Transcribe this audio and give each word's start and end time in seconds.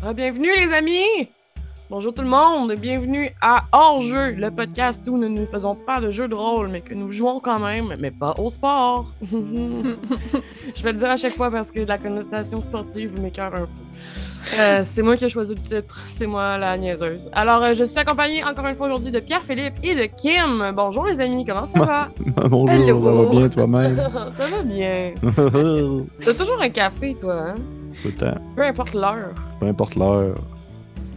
Ah, 0.00 0.12
bienvenue 0.12 0.48
les 0.56 0.72
amis! 0.72 1.28
Bonjour 1.90 2.14
tout 2.14 2.22
le 2.22 2.28
monde, 2.28 2.72
bienvenue 2.74 3.30
à 3.40 3.64
Hors-jeu, 3.72 4.30
le 4.32 4.50
podcast 4.52 5.02
où 5.08 5.18
nous 5.18 5.28
ne 5.28 5.44
faisons 5.44 5.74
pas 5.74 6.00
de 6.00 6.12
jeux 6.12 6.28
de 6.28 6.36
rôle, 6.36 6.68
mais 6.68 6.82
que 6.82 6.94
nous 6.94 7.10
jouons 7.10 7.40
quand 7.40 7.58
même, 7.58 7.96
mais 7.98 8.12
pas 8.12 8.34
au 8.38 8.48
sport. 8.48 9.06
Je 9.22 10.82
vais 10.82 10.92
le 10.92 10.98
dire 10.98 11.10
à 11.10 11.16
chaque 11.16 11.34
fois 11.34 11.50
parce 11.50 11.72
que 11.72 11.80
la 11.80 11.98
connotation 11.98 12.62
sportive 12.62 13.20
m'écœure 13.20 13.54
un 13.54 13.60
peu. 13.62 13.66
Euh, 14.60 14.82
c'est 14.84 15.02
moi 15.02 15.16
qui 15.16 15.24
ai 15.24 15.28
choisi 15.28 15.54
le 15.56 15.60
titre, 15.60 16.00
c'est 16.08 16.28
moi 16.28 16.58
la 16.58 16.78
niaiseuse. 16.78 17.28
Alors, 17.32 17.62
euh, 17.64 17.74
je 17.74 17.82
suis 17.82 17.98
accompagnée 17.98 18.44
encore 18.44 18.66
une 18.66 18.76
fois 18.76 18.86
aujourd'hui 18.86 19.10
de 19.10 19.18
Pierre-Philippe 19.18 19.74
et 19.82 19.96
de 19.96 20.04
Kim. 20.04 20.72
Bonjour 20.76 21.06
les 21.06 21.20
amis, 21.20 21.44
comment 21.44 21.66
ça 21.66 21.80
va? 21.80 22.08
Bonjour, 22.48 22.70
Hello. 22.70 23.00
ça 23.02 23.12
va 23.12 23.30
bien 23.30 23.48
toi-même? 23.48 23.96
ça 24.36 24.46
va 24.46 24.62
bien. 24.62 25.12
T'as 26.22 26.34
toujours 26.34 26.62
un 26.62 26.70
café, 26.70 27.16
toi, 27.20 27.48
hein? 27.48 27.54
Tout 28.02 28.08
le 28.08 28.14
temps. 28.14 28.40
Peu 28.56 28.62
importe 28.62 28.94
l'heure. 28.94 29.34
Peu 29.60 29.66
importe 29.66 29.94
l'heure. 29.96 30.34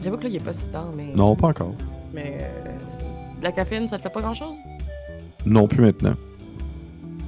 J'avoue 0.03 0.17
que 0.17 0.23
là, 0.23 0.29
il 0.29 0.35
est 0.35 0.43
pas 0.43 0.53
si 0.53 0.67
tard, 0.69 0.87
mais. 0.95 1.11
Non, 1.15 1.35
pas 1.35 1.47
encore. 1.49 1.73
Mais. 2.13 2.37
euh, 2.41 2.77
la 3.41 3.51
caféine, 3.51 3.87
ça 3.87 3.97
te 3.97 4.03
fait 4.03 4.09
pas 4.09 4.21
grand-chose? 4.21 4.55
Non 5.45 5.67
plus 5.67 5.81
maintenant. 5.81 6.13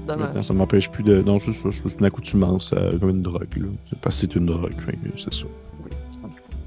Dommage. 0.08 0.26
Maintenant, 0.28 0.42
ça 0.44 0.54
m'empêche 0.54 0.90
plus 0.92 1.04
de. 1.04 1.22
Non, 1.22 1.40
c'est 1.40 1.52
ça. 1.54 1.70
C'est 1.72 2.00
une 2.00 2.06
accoutumance 2.06 2.72
euh, 2.76 2.98
comme 3.00 3.10
une 3.10 3.22
drogue. 3.22 3.48
Là. 3.58 3.68
C'est 3.90 4.00
parce 4.00 4.16
que 4.16 4.22
c'est 4.22 4.36
une 4.36 4.46
drogue. 4.48 4.74
fait 4.86 4.94
que 4.94 5.18
c'est 5.18 5.34
ça. 5.34 5.46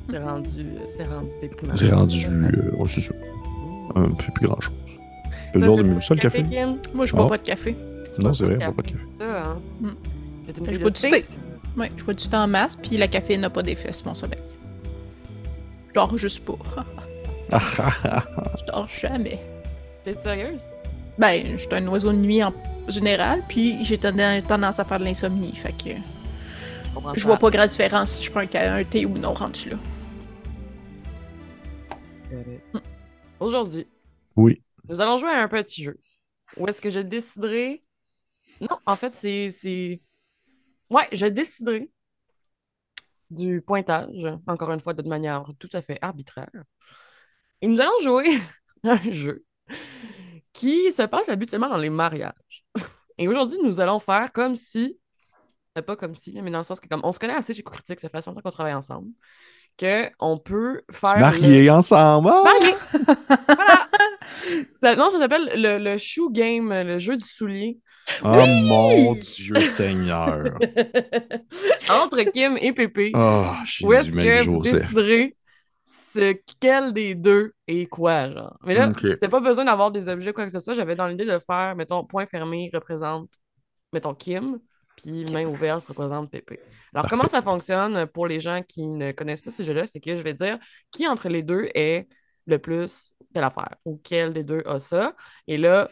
C'est 0.08 0.18
rendu, 0.18 0.66
c'est 0.88 1.02
rendu 1.02 1.28
déprimant. 1.40 1.76
C'est 1.76 1.90
rendu. 1.92 2.26
Euh, 2.28 2.76
ouais, 2.76 2.88
c'est 2.88 3.00
ça. 3.00 3.12
Mmh. 3.14 3.98
Un 3.98 4.02
peu 4.10 4.32
plus 4.34 4.46
grand 4.46 4.60
chose. 4.60 4.72
Toi, 4.86 5.00
Le 5.54 5.60
jour 5.60 5.76
de 5.78 5.82
mieux 5.82 6.00
ça, 6.00 6.14
le 6.14 6.20
café? 6.20 6.42
Kim? 6.44 6.76
Moi, 6.94 7.06
je 7.06 7.12
bois 7.14 7.24
Ah. 7.26 7.30
pas 7.30 7.38
de 7.38 7.42
café. 7.42 7.76
Non, 8.18 8.32
c'est 8.32 8.44
vrai, 8.44 8.54
on 8.54 8.58
boit 8.58 8.72
pas 8.76 8.82
de 8.82 8.88
café, 8.88 8.98
café. 8.98 9.04
C'est 9.18 9.24
ça, 9.24 9.42
hein? 9.42 9.56
Mm. 9.80 9.86
Une 9.86 9.94
Je 10.64 10.70
fille 10.70 10.78
bois 10.78 10.90
de 10.90 10.94
du 10.96 11.00
thé? 11.02 11.10
thé. 11.10 11.24
Ouais, 11.76 11.90
je 11.96 12.04
bois 12.04 12.14
du 12.14 12.28
thé 12.28 12.36
en 12.36 12.46
masse, 12.46 12.76
puis 12.76 12.96
la 12.96 13.08
café 13.08 13.36
n'a 13.36 13.50
pas 13.50 13.62
d'effet 13.62 13.92
sur 13.92 14.06
mon 14.06 14.14
sommeil. 14.14 14.38
Je 15.88 15.92
dors 15.94 16.16
juste 16.16 16.44
pas. 16.44 16.58
je 18.58 18.64
dors 18.66 18.88
jamais. 18.88 19.40
T'es 20.02 20.14
sérieuse? 20.16 20.62
Ben, 21.18 21.44
je 21.52 21.56
suis 21.56 21.68
un 21.74 21.86
oiseau 21.88 22.12
de 22.12 22.18
nuit 22.18 22.42
en 22.42 22.52
général, 22.88 23.42
puis 23.48 23.84
j'ai 23.84 23.98
ten- 23.98 24.42
tendance 24.42 24.78
à 24.78 24.84
faire 24.84 24.98
de 24.98 25.04
l'insomnie, 25.04 25.54
fait 25.54 25.72
que 25.72 25.90
Je 27.14 27.24
vois 27.24 27.36
pas 27.38 27.50
grande 27.50 27.68
différence 27.68 28.10
si 28.10 28.24
je 28.24 28.30
prends 28.30 28.40
un 28.40 28.84
thé 28.84 29.06
ou 29.06 29.16
non 29.18 29.34
rendu 29.34 29.70
là. 29.70 29.76
Aujourd'hui, 33.38 33.86
oui. 34.36 34.62
nous 34.88 35.00
allons 35.00 35.18
jouer 35.18 35.30
à 35.30 35.42
un 35.42 35.48
petit 35.48 35.82
jeu. 35.82 35.98
Où 36.56 36.66
est-ce 36.68 36.80
que 36.80 36.90
je 36.90 37.00
déciderai? 37.00 37.82
Non, 38.60 38.78
en 38.86 38.96
fait, 38.96 39.14
c'est. 39.14 40.00
Ouais, 40.90 41.08
je 41.12 41.26
déciderai 41.26 41.90
du 43.30 43.60
pointage, 43.60 44.26
encore 44.46 44.70
une 44.72 44.80
fois, 44.80 44.94
de 44.94 45.02
manière 45.08 45.44
tout 45.58 45.68
à 45.72 45.82
fait 45.82 45.98
arbitraire. 46.00 46.50
Et 47.60 47.66
nous 47.66 47.80
allons 47.80 47.98
jouer 48.02 48.38
un 48.84 49.02
jeu 49.10 49.44
qui 50.52 50.92
se 50.92 51.02
passe 51.02 51.28
habituellement 51.28 51.68
dans 51.68 51.76
les 51.76 51.90
mariages. 51.90 52.64
Et 53.18 53.28
aujourd'hui, 53.28 53.58
nous 53.62 53.80
allons 53.80 53.98
faire 53.98 54.30
comme 54.32 54.54
si. 54.54 54.98
euh, 55.76 55.82
Pas 55.82 55.96
comme 55.96 56.14
si, 56.14 56.40
mais 56.40 56.50
dans 56.50 56.58
le 56.58 56.64
sens 56.64 56.78
que 56.80 56.86
comme 56.88 57.00
on 57.02 57.12
se 57.12 57.18
connaît 57.18 57.34
assez 57.34 57.52
chez 57.54 57.62
Critique, 57.62 57.98
ça 58.00 58.08
fait 58.08 58.24
longtemps 58.26 58.40
qu'on 58.42 58.50
travaille 58.50 58.74
ensemble, 58.74 59.08
qu'on 59.78 60.38
peut 60.38 60.82
faire. 60.92 61.18
Mariés 61.18 61.64
le- 61.64 61.72
ensemble. 61.72 62.28
ah! 62.32 62.42
Mariés! 62.44 62.74
voilà! 63.48 63.85
Ça- 64.68 64.96
non, 64.96 65.10
ça 65.10 65.18
s'appelle 65.18 65.50
le, 65.54 65.78
le 65.78 65.96
shoe 65.98 66.30
game, 66.30 66.72
le 66.72 66.98
jeu 66.98 67.16
du 67.16 67.26
soulier. 67.26 67.78
Oh 68.24 68.28
mon 68.46 69.14
Dieu 69.14 69.60
Seigneur. 69.62 70.44
Entre 71.90 72.22
Kim 72.30 72.56
et 72.60 72.72
Pépé. 72.72 73.12
Oh, 73.14 73.46
Où 73.82 73.92
est-ce 73.92 74.12
que 74.16 74.44
vous 74.44 74.60
déciderez 74.60 75.36
ce, 75.84 76.34
quel 76.60 76.92
des 76.92 77.14
deux 77.14 77.52
est 77.66 77.86
quoi, 77.86 78.30
genre? 78.30 78.56
Mais 78.64 78.74
là, 78.74 78.92
c'est 79.18 79.28
pas 79.28 79.40
besoin 79.40 79.64
d'avoir 79.64 79.90
des 79.90 80.08
objets, 80.08 80.32
quoi 80.32 80.44
que 80.46 80.52
ce 80.52 80.60
soit. 80.60 80.74
J'avais 80.74 80.94
dans 80.94 81.06
l'idée 81.06 81.24
de 81.24 81.38
faire, 81.38 81.74
mettons, 81.76 82.04
point 82.04 82.26
fermé 82.26 82.70
représente, 82.72 83.30
mettons, 83.92 84.14
Kim, 84.14 84.58
puis 84.96 85.24
main 85.32 85.44
ouverte 85.46 85.86
représente 85.86 86.30
Pépé. 86.30 86.60
Alors, 86.94 87.02
Parfait. 87.02 87.08
comment 87.10 87.28
ça 87.28 87.42
fonctionne 87.42 88.06
pour 88.06 88.26
les 88.26 88.40
gens 88.40 88.62
qui 88.66 88.86
ne 88.86 89.12
connaissent 89.12 89.42
pas 89.42 89.50
ce 89.50 89.62
jeu-là? 89.62 89.86
C'est 89.86 90.00
que 90.00 90.16
je 90.16 90.22
vais 90.22 90.32
dire 90.34 90.58
qui 90.90 91.06
entre 91.06 91.28
les 91.28 91.42
deux 91.42 91.68
est 91.74 92.08
le 92.46 92.58
plus 92.58 93.12
telle 93.36 93.44
affaire? 93.44 93.76
Ou 93.84 94.00
quel 94.02 94.32
des 94.32 94.44
deux 94.44 94.62
a 94.66 94.78
ça? 94.80 95.14
Et 95.46 95.58
là, 95.58 95.88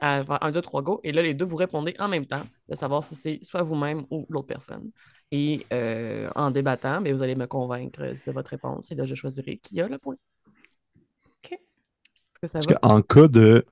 à 0.00 0.24
faire 0.24 0.42
un, 0.42 0.52
deux, 0.52 0.62
trois, 0.62 0.82
go. 0.82 1.00
Et 1.04 1.12
là, 1.12 1.22
les 1.22 1.34
deux, 1.34 1.44
vous 1.44 1.56
répondez 1.56 1.94
en 1.98 2.08
même 2.08 2.26
temps 2.26 2.44
de 2.68 2.74
savoir 2.74 3.04
si 3.04 3.14
c'est 3.14 3.40
soit 3.44 3.62
vous-même 3.62 4.04
ou 4.10 4.26
l'autre 4.28 4.46
personne. 4.48 4.90
Et 5.30 5.66
euh, 5.72 6.28
en 6.34 6.50
débattant, 6.50 7.00
mais 7.00 7.12
vous 7.12 7.22
allez 7.22 7.34
me 7.36 7.46
convaincre 7.46 8.02
de 8.02 8.32
votre 8.32 8.50
réponse. 8.50 8.90
Et 8.90 8.94
là, 8.94 9.04
je 9.04 9.14
choisirai 9.14 9.58
qui 9.58 9.80
a 9.80 9.88
le 9.88 9.98
point. 9.98 10.16
Ok. 11.26 11.52
Est-ce 11.52 12.40
que 12.40 12.48
ça 12.48 12.62
Parce 12.66 12.66
va? 12.66 12.78
qu'en 12.80 13.02
cas 13.02 13.28
de. 13.28 13.64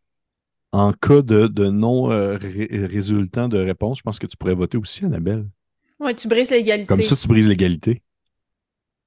En 0.73 0.93
cas 0.93 1.23
de, 1.23 1.47
de 1.49 1.69
non 1.71 2.11
euh, 2.13 2.37
ré- 2.37 2.69
résultant 2.87 3.49
de 3.49 3.59
réponse, 3.59 3.99
je 3.99 4.03
pense 4.03 4.19
que 4.19 4.27
tu 4.27 4.37
pourrais 4.37 4.55
voter 4.55 4.79
aussi, 4.79 5.05
Annabelle. 5.07 5.47
Ouais, 5.99 6.15
tu 6.15 6.29
brises 6.29 6.51
l'égalité. 6.51 6.89
Comme 6.89 7.03
ça, 7.03 7.17
tu 7.17 7.29
brises 7.29 7.49
l'égalité. 7.49 8.03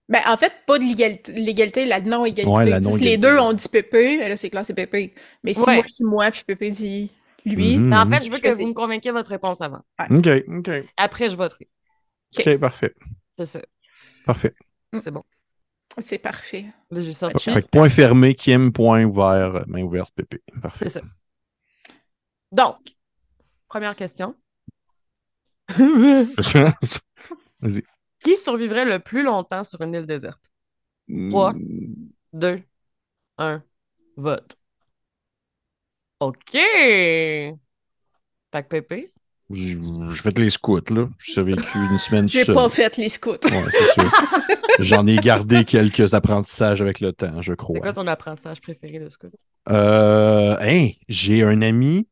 Ben, 0.09 0.21
en 0.27 0.37
fait, 0.37 0.53
pas 0.65 0.79
de 0.79 0.83
l'égalité, 1.33 1.85
la 1.85 2.01
non-égalité. 2.01 2.49
Ouais, 2.51 2.65
la 2.67 2.81
si 2.81 3.03
les 3.03 3.17
deux 3.17 3.37
ont 3.37 3.53
dit 3.53 3.69
Pépé, 3.69 4.17
ben 4.17 4.27
là, 4.29 4.35
c'est 4.37 4.49
clair, 4.49 4.65
c'est 4.65 4.73
Pépé. 4.73 5.13
Mais 5.43 5.53
si 5.53 5.61
Ouais. 5.61 5.75
moi, 5.75 5.83
je 5.87 5.93
dis 5.93 6.03
moi, 6.03 6.31
puis 6.31 6.43
Pépé 6.45 6.71
dit 6.71 7.11
lui, 7.45 7.77
Mhm. 7.77 7.87
Mais 7.89 7.95
en 7.97 8.05
fait, 8.05 8.23
je 8.25 8.31
veux 8.31 8.39
que 8.39 8.49
vous 8.49 8.67
me 8.67 8.73
convainquiez 8.73 9.11
votre 9.11 9.29
réponse 9.29 9.61
avant. 9.61 9.81
OK, 10.09 10.27
OK. 10.47 10.69
Après, 10.97 11.29
je 11.29 11.35
voterai. 11.35 11.65
Ok. 12.37 12.45
OK, 12.47 12.57
parfait. 12.57 12.95
C'est 13.37 13.45
ça. 13.45 13.61
Parfait. 14.25 14.53
C'est 14.93 15.11
bon. 15.11 15.23
c'est 15.99 16.17
parfait. 16.17 16.65
Là, 16.91 17.01
j'ai 17.01 17.13
sorti. 17.13 17.51
Fait 17.51 17.61
que 17.61 17.67
point 17.67 17.89
fermé, 17.89 18.33
Kim, 18.35 18.71
point 18.71 19.03
ouvert, 19.05 19.63
main 19.67 19.81
ouverte, 19.83 20.13
Pépé. 20.15 20.41
Parfait. 20.61 20.85
C'est 20.87 20.99
ça. 20.99 21.01
Donc, 22.51 22.77
première 23.67 23.95
question. 23.95 24.35
Vas-y. 27.59 27.83
Qui 28.23 28.37
survivrait 28.37 28.85
le 28.85 28.99
plus 28.99 29.23
longtemps 29.23 29.63
sur 29.63 29.81
une 29.81 29.93
île 29.93 30.05
déserte? 30.05 30.51
Trois. 31.29 31.53
Mm, 31.53 32.11
2, 32.33 32.63
1, 33.39 33.63
vote. 34.17 34.57
OK! 36.19 36.55
Fait 36.55 37.57
que 38.63 38.67
Pépé, 38.69 39.13
J'ai 39.51 39.77
fait 40.15 40.37
les 40.39 40.49
scouts, 40.49 40.79
là. 40.91 41.07
J'ai 41.19 41.33
survécu 41.33 41.77
une 41.91 41.97
semaine 41.99 42.27
J'ai 42.27 42.45
pas 42.45 42.69
fait 42.69 42.97
les 42.97 43.09
scouts. 43.09 43.31
Ouais, 43.51 43.65
c'est 43.71 43.85
sûr. 43.85 44.11
J'en 44.79 45.07
ai 45.07 45.17
gardé 45.17 45.65
quelques 45.65 46.13
apprentissages 46.13 46.81
avec 46.81 46.99
le 46.99 47.13
temps, 47.13 47.41
je 47.41 47.53
c'est 47.73 47.79
crois. 47.79 47.81
quoi 47.81 47.93
ton 47.93 48.07
apprentissage 48.07 48.61
préféré 48.61 48.99
de 48.99 49.09
ce 49.09 49.17
coup? 49.17 49.27
Euh, 49.69 50.57
hein, 50.59 50.89
j'ai 51.07 51.43
un 51.43 51.61
ami 51.61 52.07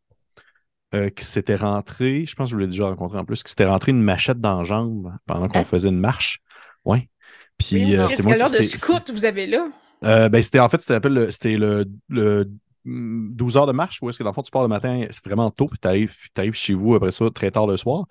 euh, 0.98 1.10
qui 1.10 1.26
s'était 1.26 1.56
rentré, 1.56 2.26
je 2.26 2.36
pense 2.36 2.50
que 2.50 2.56
je 2.56 2.60
l'ai 2.60 2.68
déjà 2.68 2.86
rencontré 2.88 3.18
en 3.18 3.26
plus, 3.26 3.44
qui 3.44 3.50
s'était 3.50 3.66
rentré 3.66 3.92
une 3.92 4.02
machette 4.02 4.40
dans 4.42 4.60
la 4.60 4.64
jambe 4.64 5.14
pendant 5.26 5.48
qu'on 5.48 5.60
Hein? 5.60 5.64
faisait 5.64 5.90
une 5.90 6.00
marche. 6.00 6.42
Ouais. 6.86 7.10
Puis 7.58 7.96
euh, 7.96 8.08
c'est 8.10 8.24
moi 8.24 8.34
que 8.34 8.40
l'heure 8.40 8.52
qui 8.52 8.58
de 8.58 8.64
scout 8.64 9.12
vous 9.12 9.26
avez 9.26 9.48
là? 9.48 9.68
Euh, 10.04 10.30
ben, 10.30 10.44
c'était 10.44 10.60
en 10.60 10.70
fait, 10.70 10.80
c'était 10.82 11.10
le, 11.10 11.32
c'était 11.32 11.58
le, 11.58 11.86
le 12.10 12.50
12 12.88 13.58
heures 13.58 13.68
de 13.68 13.72
marche, 13.74 14.02
où 14.02 14.10
est-ce 14.10 14.18
que 14.18 14.24
dans 14.24 14.30
le 14.30 14.34
fond, 14.34 14.42
tu 14.44 14.52
pars 14.52 14.62
le 14.64 14.68
matin, 14.68 15.06
c'est 15.12 15.24
vraiment 15.26 15.52
tôt, 15.52 15.66
puis 15.68 15.80
tu 15.82 15.88
arrives, 15.88 16.54
chez 16.54 16.74
vous 16.74 16.96
après 16.96 17.12
ça 17.12 17.30
très 17.30 17.52
tard 17.52 17.68
le 17.68 17.78
soir. 17.78 18.06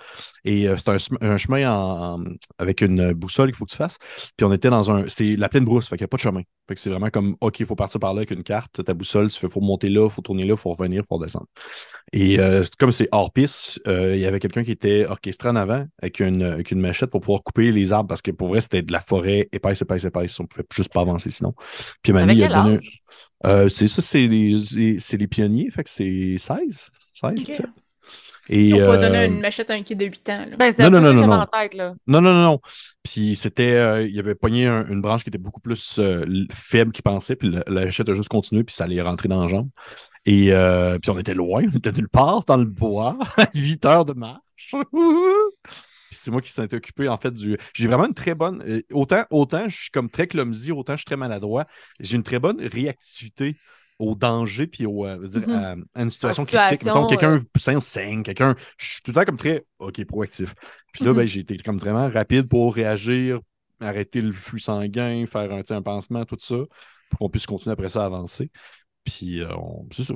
Et 0.44 0.68
euh, 0.68 0.76
c'est 0.76 0.88
un, 1.22 1.36
chemin 1.36 1.70
en, 1.70 2.20
en- 2.20 2.24
avec 2.58 2.80
une 2.82 3.12
boussole 3.12 3.48
qu'il 3.48 3.56
faut 3.56 3.64
que 3.64 3.70
tu 3.70 3.76
fasses. 3.76 3.98
Puis 4.36 4.44
on 4.44 4.52
était 4.52 4.70
dans 4.70 4.90
un. 4.90 5.04
C'est 5.08 5.36
la 5.36 5.48
pleine 5.48 5.64
brousse, 5.64 5.88
fait 5.88 5.96
qu'il 5.96 6.04
n'y 6.04 6.06
a 6.06 6.08
pas 6.08 6.16
de 6.16 6.22
chemin. 6.22 6.42
Fait 6.68 6.74
que 6.74 6.80
c'est 6.80 6.90
vraiment 6.90 7.10
comme 7.10 7.36
OK, 7.40 7.60
il 7.60 7.66
faut 7.66 7.76
partir 7.76 8.00
par 8.00 8.12
là 8.12 8.18
avec 8.20 8.30
une 8.30 8.42
carte, 8.42 8.84
ta 8.84 8.92
boussole, 8.94 9.30
tu 9.30 9.38
fais 9.38 9.48
faut 9.48 9.60
monter 9.60 9.88
là, 9.88 10.08
faut 10.08 10.22
tourner 10.22 10.44
là, 10.44 10.56
faut 10.56 10.70
revenir, 10.72 11.04
faut 11.08 11.16
redescendre. 11.16 11.46
Et 12.12 12.38
euh, 12.38 12.64
comme 12.78 12.92
c'est 12.92 13.08
hors 13.12 13.32
piste, 13.32 13.80
euh, 13.86 14.14
il 14.14 14.20
y 14.20 14.26
avait 14.26 14.38
quelqu'un 14.40 14.64
qui 14.64 14.70
était 14.72 15.06
orchestré 15.06 15.48
en 15.48 15.56
avant 15.56 15.86
avec 16.00 16.20
une, 16.20 16.42
avec 16.42 16.70
une 16.70 16.80
machette 16.80 17.10
pour 17.10 17.20
pouvoir 17.20 17.42
couper 17.42 17.72
les 17.72 17.92
arbres 17.92 18.08
parce 18.08 18.22
que 18.22 18.30
pour 18.30 18.48
vrai, 18.48 18.60
c'était 18.60 18.82
de 18.82 18.92
la 18.92 19.00
forêt 19.00 19.48
épaisse, 19.52 19.82
épaisse, 19.82 20.04
épaisse. 20.04 20.38
On 20.40 20.46
pouvait 20.46 20.64
juste 20.72 20.92
pas 20.92 21.00
avancer 21.00 21.30
sinon. 21.30 21.54
Puis 22.02 22.12
Manu, 22.12 22.34
il 22.34 22.44
a 22.44 22.48
donné. 22.48 22.78
Euh, 23.44 23.68
c'est 23.68 23.88
ça, 23.88 24.00
c'est 24.02 24.26
les, 24.26 24.58
les 25.12 25.26
pionniers, 25.28 25.70
fait 25.70 25.84
que 25.84 25.90
c'est 25.90 26.36
16, 26.38 26.38
16, 26.38 26.90
Ok. 27.22 27.34
17. 27.34 27.66
Et, 28.48 28.68
Ils 28.68 28.74
ont 28.74 28.86
pas 28.86 28.94
euh, 28.96 29.00
donné 29.00 29.24
une 29.26 29.40
machette 29.40 29.70
à 29.70 29.74
un 29.74 29.82
kid 29.82 29.98
de 29.98 30.04
8 30.06 30.28
ans. 30.30 30.46
Là. 30.50 30.56
Ben, 30.56 30.72
c'est 30.72 30.88
Non, 30.88 30.98
un 30.98 31.00
non, 31.00 31.10
peu 31.10 31.14
non, 31.20 31.26
non, 31.26 31.36
non. 31.38 31.46
tête, 31.52 31.74
là. 31.74 31.94
Non, 32.06 32.20
non, 32.20 32.32
non, 32.32 32.42
non. 32.44 32.60
Puis 33.02 33.34
c'était, 33.34 33.72
euh, 33.72 34.06
il 34.06 34.16
avait 34.20 34.36
pogné 34.36 34.66
un- 34.66 34.86
une 34.86 35.00
branche 35.00 35.24
qui 35.24 35.30
était 35.30 35.38
beaucoup 35.38 35.60
plus 35.60 35.98
euh, 35.98 36.24
faible 36.52 36.92
qu'il 36.92 37.02
pensait, 37.02 37.34
puis 37.34 37.50
la, 37.50 37.62
la 37.66 37.80
hachette 37.82 38.08
a 38.08 38.14
juste 38.14 38.28
continué, 38.28 38.62
puis 38.62 38.74
ça 38.74 38.84
allait 38.84 39.02
rentrer 39.02 39.28
dans 39.28 39.42
la 39.42 39.48
jambe. 39.48 39.68
Et 40.26 40.52
euh, 40.52 40.98
puis 41.00 41.10
on 41.10 41.18
était 41.18 41.34
loin, 41.34 41.64
on 41.74 41.76
était 41.76 41.90
nulle 41.92 42.08
part 42.08 42.44
dans 42.44 42.56
le 42.56 42.64
bois, 42.66 43.18
à 43.36 43.48
8 43.52 43.84
heures 43.84 44.04
de 44.04 44.12
marche. 44.12 44.40
Puis 46.10 46.18
c'est 46.20 46.30
moi 46.30 46.40
qui 46.40 46.50
s'en 46.50 46.64
occupé, 46.64 47.08
en 47.08 47.18
fait, 47.18 47.32
du. 47.32 47.58
J'ai 47.74 47.86
vraiment 47.88 48.06
une 48.06 48.14
très 48.14 48.34
bonne. 48.34 48.62
euh, 48.66 48.80
autant, 48.92 49.24
autant 49.30 49.68
je 49.68 49.76
suis 49.82 49.90
comme 49.90 50.08
très 50.10 50.26
clumsy, 50.26 50.72
autant 50.72 50.92
je 50.94 50.98
suis 50.98 51.04
très 51.06 51.16
maladroit. 51.16 51.66
J'ai 52.00 52.16
une 52.16 52.22
très 52.22 52.38
bonne 52.38 52.60
réactivité 52.60 53.56
au 53.98 54.14
danger, 54.14 54.66
puis 54.66 54.86
au, 54.86 55.06
euh, 55.06 55.26
dire, 55.26 55.42
Mhm. 55.48 55.54
à, 55.56 55.74
à 55.94 56.02
une 56.02 56.10
situation, 56.10 56.42
En 56.42 56.46
critique. 56.46 56.82
Mettons, 56.84 57.06
quelqu'un 57.06 57.36
euh, 57.36 57.40
s'enseigne, 57.58 58.22
quelqu'un. 58.22 58.54
Je 58.78 58.86
suis 58.92 59.02
tout 59.02 59.10
le 59.10 59.14
temps 59.14 59.24
comme 59.24 59.36
très, 59.38 59.64
OK, 59.78 60.04
proactif. 60.04 60.54
Puis 60.92 61.04
là, 61.04 61.14
ben, 61.14 61.26
j'ai 61.26 61.40
été 61.40 61.56
comme 61.58 61.78
vraiment 61.78 62.08
rapide 62.08 62.48
pour 62.48 62.74
réagir 62.74 63.40
arrêter 63.80 64.22
le 64.22 64.32
flux 64.32 64.58
sanguin, 64.58 65.26
faire 65.26 65.52
un, 65.52 65.62
un 65.68 65.82
pansement, 65.82 66.24
tout 66.24 66.38
ça, 66.40 66.56
pour 67.10 67.18
qu'on 67.18 67.28
puisse 67.30 67.46
continuer 67.46 67.72
après 67.74 67.90
ça 67.90 68.02
à 68.02 68.06
avancer. 68.06 68.50
Puis, 69.04 69.40
euh, 69.42 69.54
on- 69.56 69.86
c'est 69.92 70.04
ça. 70.04 70.14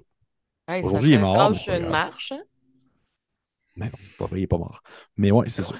Hey, 0.68 0.82
Aujourd'hui, 0.82 1.10
il 1.10 1.14
est 1.14 1.18
mort, 1.18 1.52
une 1.68 1.88
marche. 1.88 2.32
hein? 2.32 2.42
Mais 3.80 3.86
non, 3.86 3.92
c'est 4.04 4.16
pas 4.16 4.26
vrai, 4.26 4.40
il 4.40 4.42
est 4.44 4.46
pas 4.46 4.58
mort. 4.58 4.82
Mais 5.16 5.30
ouais, 5.30 5.48
c'est 5.50 5.62
ça. 5.62 5.74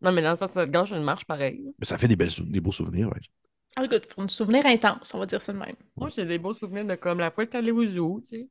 Non, 0.00 0.12
mais 0.12 0.22
dans 0.22 0.30
le 0.30 0.36
sens, 0.36 0.52
ça 0.52 0.64
te 0.66 0.70
gâche 0.70 0.92
une 0.92 1.02
marche 1.02 1.24
pareil. 1.24 1.62
Mais 1.78 1.86
ça 1.86 1.98
fait 1.98 2.08
des, 2.08 2.16
belles, 2.16 2.30
sou- 2.30 2.44
des 2.44 2.60
beaux 2.60 2.72
souvenirs, 2.72 3.08
ouais. 3.08 3.20
Ah, 3.76 3.82
pour 4.12 4.22
un 4.22 4.28
souvenir 4.28 4.64
intense, 4.66 5.12
on 5.14 5.18
va 5.18 5.26
dire 5.26 5.40
ça 5.42 5.52
de 5.52 5.58
même. 5.58 5.74
Moi, 5.96 6.08
j'ai 6.08 6.24
des 6.24 6.38
beaux 6.38 6.54
souvenirs 6.54 6.84
de 6.84 6.94
comme 6.94 7.18
la 7.18 7.30
fois 7.32 7.44
que 7.46 7.50
t'es 7.52 7.58
allé 7.58 7.72
au 7.72 7.84
zoo, 7.86 8.20
tu 8.20 8.28
sais. 8.38 8.48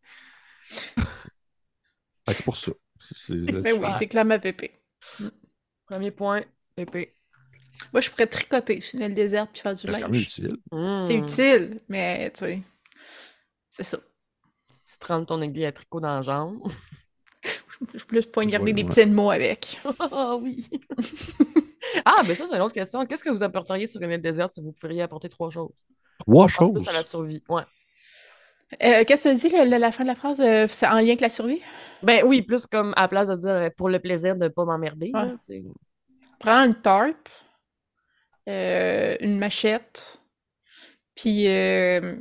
Que 2.25 2.33
c'est 2.33 2.43
pour 2.43 2.57
ça. 2.57 2.71
C'est- 2.99 3.15
c'est- 3.15 3.61
Ben 3.61 3.79
oui, 3.81 3.87
c'est 3.97 4.07
clairement 4.07 4.39
pépé. 4.39 4.71
Premier 5.85 6.11
point, 6.11 6.43
épée. 6.77 7.15
Moi, 7.91 8.01
je 8.01 8.09
pourrais 8.09 8.27
tricoter 8.27 8.81
sur 8.81 8.99
une 8.99 9.05
île 9.07 9.13
déserte 9.13 9.51
puis 9.53 9.61
faire 9.61 9.73
du 9.75 9.81
C'est 9.81 9.87
quand 9.87 9.99
même 10.01 10.11
linge. 10.13 10.23
utile. 10.23 10.57
C'est 11.01 11.17
Mmh. 11.17 11.23
utile, 11.23 11.81
mais 11.89 12.31
tu 12.31 12.39
sais, 12.39 12.61
c'est 13.69 13.83
ça. 13.83 13.97
Tu 14.85 14.97
te 14.99 15.05
rentres 15.07 15.27
ton 15.27 15.41
aiguille 15.41 15.65
à 15.65 15.71
tricot 15.71 15.99
dans 15.99 16.15
la 16.15 16.21
jambe. 16.21 16.61
Je 17.81 17.85
peux 17.85 17.97
plus 18.07 18.25
poignarder 18.25 18.73
des 18.73 18.83
petits 18.83 19.05
mots 19.05 19.31
avec. 19.31 19.81
Ah 19.99 20.35
oui. 20.39 20.67
ah, 22.05 22.21
mais 22.27 22.35
ça, 22.35 22.45
c'est 22.47 22.55
une 22.55 22.61
autre 22.61 22.73
question. 22.73 23.05
Qu'est-ce 23.05 23.23
que 23.23 23.29
vous 23.29 23.43
apporteriez 23.43 23.87
sur 23.87 24.01
une 24.01 24.11
île 24.11 24.21
déserte 24.21 24.53
si 24.53 24.61
vous 24.61 24.71
pourriez 24.73 25.01
apporter 25.01 25.29
trois 25.29 25.49
choses? 25.49 25.85
Trois 26.19 26.45
pense 26.47 26.53
choses. 26.53 26.71
plus 26.71 26.87
à 26.87 26.93
la 26.93 27.03
survie. 27.03 27.43
Ouais. 27.49 27.63
Euh, 28.81 29.03
Qu'est-ce 29.05 29.29
que 29.29 29.33
tu 29.35 29.49
dis, 29.49 29.55
le- 29.55 29.69
le- 29.69 29.77
la 29.77 29.91
fin 29.91 30.03
de 30.03 30.09
la 30.09 30.15
phrase? 30.15 30.41
euh, 30.41 30.67
c'est 30.69 30.87
en 30.87 30.93
lien 30.95 31.03
avec 31.07 31.21
la 31.21 31.29
survie? 31.29 31.61
Ben 32.01 32.23
oui, 32.25 32.41
plus 32.41 32.65
comme 32.67 32.93
à 32.95 33.01
la 33.03 33.07
place 33.07 33.27
de 33.27 33.35
dire 33.35 33.49
euh, 33.49 33.69
pour 33.75 33.89
le 33.89 33.99
plaisir 33.99 34.35
de 34.35 34.47
pas 34.47 34.65
m'emmerder. 34.65 35.11
Ouais. 35.13 35.25
là, 35.25 35.35
tu 35.47 35.53
sais. 35.53 35.63
Prends 36.39 36.63
une 36.65 36.73
tarp, 36.73 37.29
euh, 38.49 39.15
une 39.19 39.37
machette, 39.37 40.21
puis 41.15 41.47
euh, 41.47 42.15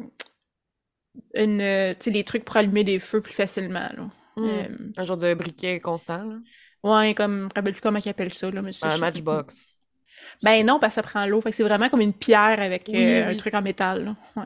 une, 1.35 1.59
tu 1.99 2.05
sais, 2.05 2.11
des 2.11 2.25
trucs 2.25 2.45
pour 2.45 2.57
allumer 2.57 2.85
des 2.85 2.99
feux 2.99 3.21
plus 3.21 3.33
facilement. 3.33 3.89
Là. 3.97 4.11
Hmm. 4.37 4.45
Euh, 4.45 4.69
Un 4.97 5.05
genre 5.05 5.17
de 5.19 5.35
briquet 5.35 5.79
constant. 5.81 6.25
Là. 6.25 6.37
ouais, 6.85 7.15
comme, 7.15 7.33
je 7.35 7.45
me 7.45 7.49
rappelle 7.55 7.73
plus 7.75 7.81
comment 7.83 7.99
ils 7.99 8.09
appellent 8.09 8.33
ça. 8.35 8.51
Là, 8.51 8.63
mais 8.63 8.73
c'est- 8.73 8.87
Un 8.87 8.99
matchbox. 8.99 9.59
Ben 10.43 10.65
non, 10.65 10.79
parce 10.79 10.95
que 10.95 11.03
ça 11.03 11.03
prend 11.03 11.27
l'eau. 11.27 11.41
Fait 11.41 11.51
que 11.51 11.57
c'est 11.57 11.63
vraiment 11.65 11.89
comme 11.89 12.01
une 12.01 12.13
pierre 12.15 12.61
avec 12.61 12.85
Oui, 12.89 12.97
euh, 12.97 13.29
un 13.31 13.37
truc 13.37 13.55
en 13.55 13.63
métal. 13.63 14.05
Là. 14.05 14.17
Ouais. 14.37 14.45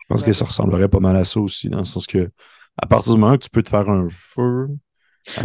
Je 0.00 0.06
pense 0.08 0.22
que 0.22 0.32
ça 0.32 0.44
ressemblerait 0.44 0.88
pas 0.88 1.00
mal 1.00 1.16
à 1.16 1.24
ça 1.24 1.40
aussi, 1.40 1.68
dans 1.68 1.78
le 1.78 1.84
sens 1.84 2.06
que 2.06 2.30
à 2.80 2.86
partir 2.86 3.14
du 3.14 3.20
moment 3.20 3.36
que 3.36 3.44
tu 3.44 3.50
peux 3.50 3.62
te 3.62 3.68
faire 3.70 3.88
un 3.88 4.08
feu. 4.10 4.68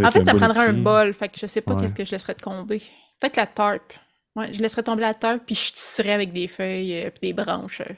En 0.04 0.12
fait, 0.12 0.24
ça 0.26 0.34
bon 0.34 0.40
prendrait 0.40 0.68
un 0.68 0.74
bol. 0.74 1.14
Fait 1.14 1.28
que 1.30 1.38
je 1.40 1.46
sais 1.46 1.62
pas 1.62 1.74
Ouais. 1.76 1.82
qu'est-ce 1.82 1.94
que 1.94 2.04
je 2.06 2.12
laisserais 2.12 2.36
tomber. 2.36 2.80
Peut-être 3.20 3.38
la 3.38 3.48
tarp. 3.48 3.94
Ouais, 4.36 4.52
je 4.54 4.62
laisserais 4.62 4.84
tomber 4.84 5.02
la 5.02 5.14
tarp, 5.14 5.42
puis 5.46 5.56
je 5.56 5.74
tisserais 5.74 6.14
avec 6.14 6.32
des 6.34 6.48
feuilles 6.48 6.94
et 6.94 7.14
des 7.22 7.34
branches. 7.34 7.82
euh. 7.82 7.94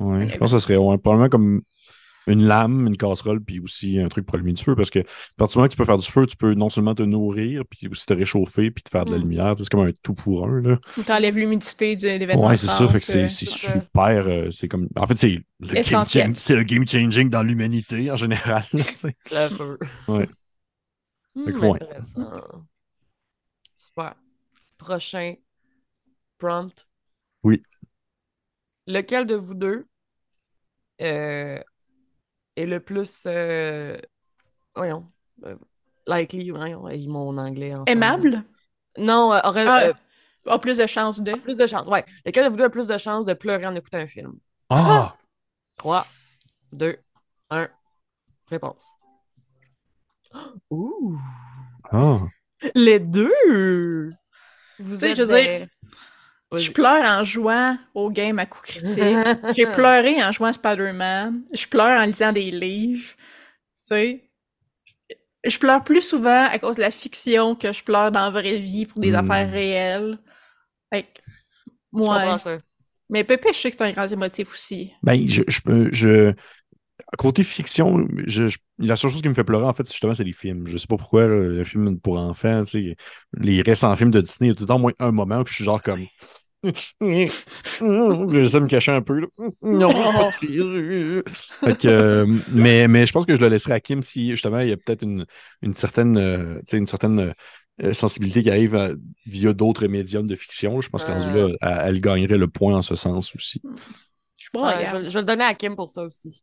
Ouais, 0.00 0.28
je 0.28 0.36
pense 0.38 0.52
que 0.52 0.58
ça 0.58 0.64
serait 0.64 0.76
ouais, 0.76 0.98
probablement 0.98 1.28
comme 1.28 1.62
une 2.26 2.44
lame, 2.46 2.86
une 2.86 2.96
casserole, 2.96 3.40
puis 3.42 3.60
aussi 3.60 3.98
un 3.98 4.08
truc 4.08 4.26
pour 4.26 4.36
allumer 4.36 4.52
du 4.52 4.62
feu. 4.62 4.74
Parce 4.76 4.90
que 4.90 5.00
à 5.00 5.02
partir 5.36 5.54
du 5.54 5.58
moment 5.58 5.68
que 5.68 5.72
tu 5.72 5.76
peux 5.78 5.84
faire 5.84 5.98
du 5.98 6.06
feu, 6.10 6.26
tu 6.26 6.36
peux 6.36 6.54
non 6.54 6.68
seulement 6.70 6.94
te 6.94 7.02
nourrir, 7.02 7.62
puis 7.68 7.88
aussi 7.88 8.06
te 8.06 8.14
réchauffer, 8.14 8.70
puis 8.70 8.82
te 8.82 8.90
faire 8.90 9.04
de 9.04 9.12
la 9.12 9.18
Mm. 9.18 9.22
lumière. 9.22 9.54
C'est 9.58 9.68
comme 9.68 9.80
un 9.86 9.92
tout 10.02 10.14
pour 10.14 10.46
un. 10.46 10.60
Là. 10.60 10.78
Ou 10.98 11.02
t'enlèves 11.02 11.36
l'humidité 11.36 11.96
de 11.96 12.08
l'événement. 12.08 12.46
Ouais, 12.48 12.56
c'est 12.56 12.66
ça. 12.66 12.88
Fait 12.88 13.00
que 13.00 13.06
c'est 13.06 13.24
euh, 13.24 13.28
ça. 13.28 13.80
super. 13.80 14.26
euh, 14.28 14.50
c'est 14.50 14.68
comme. 14.68 14.88
En 14.96 15.06
fait, 15.06 15.16
c'est 15.18 15.40
le 15.60 15.66
game 15.68 15.76
Essentiel. 15.76 16.32
c'est 16.36 16.56
le 16.56 16.62
game 16.62 16.86
changing 16.86 17.28
dans 17.28 17.42
l'humanité 17.42 18.10
en 18.10 18.16
général. 18.16 18.64
feu. 18.72 19.76
Ouais. 20.08 20.28
Hmm, 21.36 21.44
Fait 21.44 21.52
que 21.52 21.58
ouais. 21.58 21.70
intéressant. 21.82 22.30
Super. 23.76 24.14
Prochain 24.78 25.34
prompt. 26.38 26.86
Oui. 27.42 27.62
Lequel 28.86 29.26
de 29.26 29.34
vous 29.34 29.54
deux 29.54 29.86
euh, 31.00 31.60
est 32.56 32.66
le 32.66 32.80
plus. 32.80 33.24
euh, 33.26 33.96
voyons. 34.74 35.10
euh, 35.44 35.56
likely, 36.06 36.50
voyons, 36.50 36.88
hey, 36.88 37.06
mon 37.08 37.36
anglais. 37.38 37.72
en 37.72 37.78
moment. 37.78 37.84
Aimable? 37.86 38.44
Non, 38.98 39.32
euh, 39.32 39.40
aurait 39.44 39.64
Ah, 39.66 39.82
euh, 39.88 39.92
a 40.46 40.58
plus 40.58 40.78
de 40.78 40.86
chances 40.86 41.20
de. 41.20 41.32
plus 41.34 41.56
de 41.58 41.66
chance. 41.66 41.86
Ouais. 41.88 42.04
Lequel 42.24 42.44
de 42.44 42.48
vous 42.50 42.56
deux 42.56 42.64
a 42.64 42.70
plus 42.70 42.86
de 42.86 42.98
chance 42.98 43.26
de 43.26 43.34
pleurer 43.34 43.66
en 43.66 43.74
écoutant 43.74 43.98
un 43.98 44.06
film? 44.06 44.34
Ah! 44.70 45.16
3, 45.76 46.06
2, 46.72 46.98
1. 47.50 47.68
Réponse. 48.48 48.92
Ouh! 50.70 51.18
Ah! 51.90 52.20
Les 52.74 52.98
deux! 52.98 54.12
Vous 54.78 55.04
êtes 55.04 55.16
je 55.16 55.22
veux 55.22 55.34
des- 55.34 55.42
dire, 55.44 55.58
Vas-y. 55.60 55.68
Je 56.56 56.70
pleure 56.70 57.04
en 57.04 57.24
jouant 57.24 57.76
au 57.94 58.10
game 58.10 58.38
à 58.38 58.46
coup 58.46 58.60
critique. 58.62 59.28
J'ai 59.48 59.66
pleuré 59.66 60.22
en 60.24 60.32
jouant 60.32 60.48
à 60.48 60.52
Spider-Man. 60.52 61.42
Je 61.52 61.66
pleure 61.66 62.00
en 62.00 62.04
lisant 62.04 62.32
des 62.32 62.50
livres. 62.50 63.12
Tu 63.14 63.84
sais? 63.86 64.30
Je 65.44 65.58
pleure 65.58 65.84
plus 65.84 66.00
souvent 66.02 66.46
à 66.46 66.58
cause 66.58 66.76
de 66.76 66.80
la 66.80 66.90
fiction 66.90 67.54
que 67.54 67.72
je 67.72 67.82
pleure 67.84 68.10
dans 68.10 68.22
la 68.24 68.30
vraie 68.30 68.58
vie 68.58 68.86
pour 68.86 68.98
des 69.00 69.10
Hmm. 69.10 69.14
affaires 69.14 69.50
réelles. 69.50 70.18
Fait 70.92 71.04
que, 71.04 71.20
Je 71.96 72.10
comprends 72.10 72.38
ouais. 72.38 72.38
ça. 72.38 72.58
Mais 73.10 73.24
Pépé, 73.24 73.50
je 73.52 73.58
sais 73.58 73.70
que 73.72 73.76
t'es 73.76 73.84
un 73.84 73.92
grand 73.92 74.06
émotif 74.08 74.52
aussi. 74.52 74.92
Ben, 75.02 75.28
je, 75.28 75.42
je, 75.48 75.60
peux- 75.60 75.88
je, 75.92 76.32
côté 77.18 77.44
fiction, 77.44 78.08
je, 78.26 78.48
je- 78.48 78.58
la 78.78 78.96
seule 78.96 79.10
chose 79.10 79.22
qui 79.22 79.28
me 79.28 79.34
fait 79.34 79.44
pleurer, 79.44 79.64
en 79.66 79.74
fait, 79.74 79.84
c'est 79.86 79.94
justement, 79.94 80.14
c'est 80.14 80.24
les 80.24 80.32
films. 80.32 80.66
Je 80.66 80.78
sais 80.78 80.86
pas 80.88 80.96
pourquoi, 80.98 81.26
là, 81.28 81.36
le 81.36 81.64
film 81.64 82.00
pour 82.00 82.18
enfants, 82.18 82.64
tu 82.64 82.70
sais, 82.92 82.96
les 83.40 83.62
récents 83.62 83.96
films 83.96 84.10
de 84.12 84.20
Disney, 84.22 84.48
il 84.48 84.50
y 84.50 84.52
a 84.52 84.56
tout 84.56 84.64
le 84.64 84.68
temps 84.68 84.76
au 84.76 84.80
moins 84.80 84.92
un 85.00 85.12
moment 85.12 85.40
où 85.40 85.46
je 85.46 85.54
suis 85.54 85.64
genre 85.64 85.82
comme. 85.82 86.08
J'essaie 87.80 88.58
de 88.58 88.64
me 88.64 88.68
cacher 88.68 88.92
un 88.92 89.02
peu. 89.02 89.20
Là. 89.20 89.26
Non. 89.62 89.90
Fait 90.40 91.76
que, 91.78 91.88
euh, 91.88 92.26
mais, 92.52 92.88
mais 92.88 93.06
je 93.06 93.12
pense 93.12 93.26
que 93.26 93.34
je 93.36 93.40
le 93.40 93.48
laisserai 93.48 93.74
à 93.74 93.80
Kim 93.80 94.02
si 94.02 94.30
justement 94.30 94.60
il 94.60 94.68
y 94.68 94.72
a 94.72 94.76
peut-être 94.76 95.02
une, 95.02 95.26
une 95.62 95.74
certaine, 95.74 96.16
euh, 96.16 96.56
tu 96.60 96.62
sais, 96.66 96.76
une 96.78 96.86
certaine 96.86 97.34
euh, 97.82 97.92
sensibilité 97.92 98.42
qui 98.42 98.50
arrive 98.50 98.98
via 99.26 99.52
d'autres 99.52 99.86
médiums 99.86 100.26
de 100.26 100.36
fiction. 100.36 100.80
Je 100.80 100.88
pense 100.88 101.04
qu'en 101.04 101.20
Ah. 101.20 101.32
là, 101.32 101.48
elle, 101.60 101.78
elle 101.88 102.00
gagnerait 102.00 102.38
le 102.38 102.48
point 102.48 102.76
en 102.76 102.82
ce 102.82 102.94
sens 102.94 103.34
aussi. 103.34 103.60
Je 104.36 104.42
suis 104.42 104.50
pas 104.50 104.60
Ouais, 104.60 104.72
je, 104.72 104.74
braillarde. 104.74 105.02
vais, 105.02 105.08
je 105.08 105.12
vais 105.14 105.20
le 105.20 105.26
donner 105.26 105.44
à 105.44 105.54
Kim 105.54 105.76
pour 105.76 105.88
ça 105.88 106.02
aussi. 106.04 106.42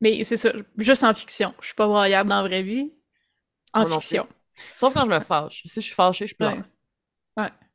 Mais 0.00 0.22
c'est 0.24 0.36
ça, 0.36 0.52
juste 0.76 1.02
en 1.04 1.12
fiction. 1.14 1.54
Je 1.60 1.66
suis 1.66 1.74
pas 1.74 1.86
braillarde 1.86 2.28
dans 2.28 2.42
la 2.42 2.48
vraie 2.48 2.62
vie. 2.62 2.92
En 3.72 3.80
Moi 3.86 3.98
fiction. 4.00 4.26
Sauf 4.76 4.94
quand 4.94 5.04
je 5.04 5.10
me 5.10 5.20
fâche. 5.20 5.62
Si 5.66 5.80
je 5.80 5.86
suis 5.86 5.94
fâchée, 5.94 6.26
je 6.26 6.34
pleure. 6.34 6.56
Ouais. 6.56 6.62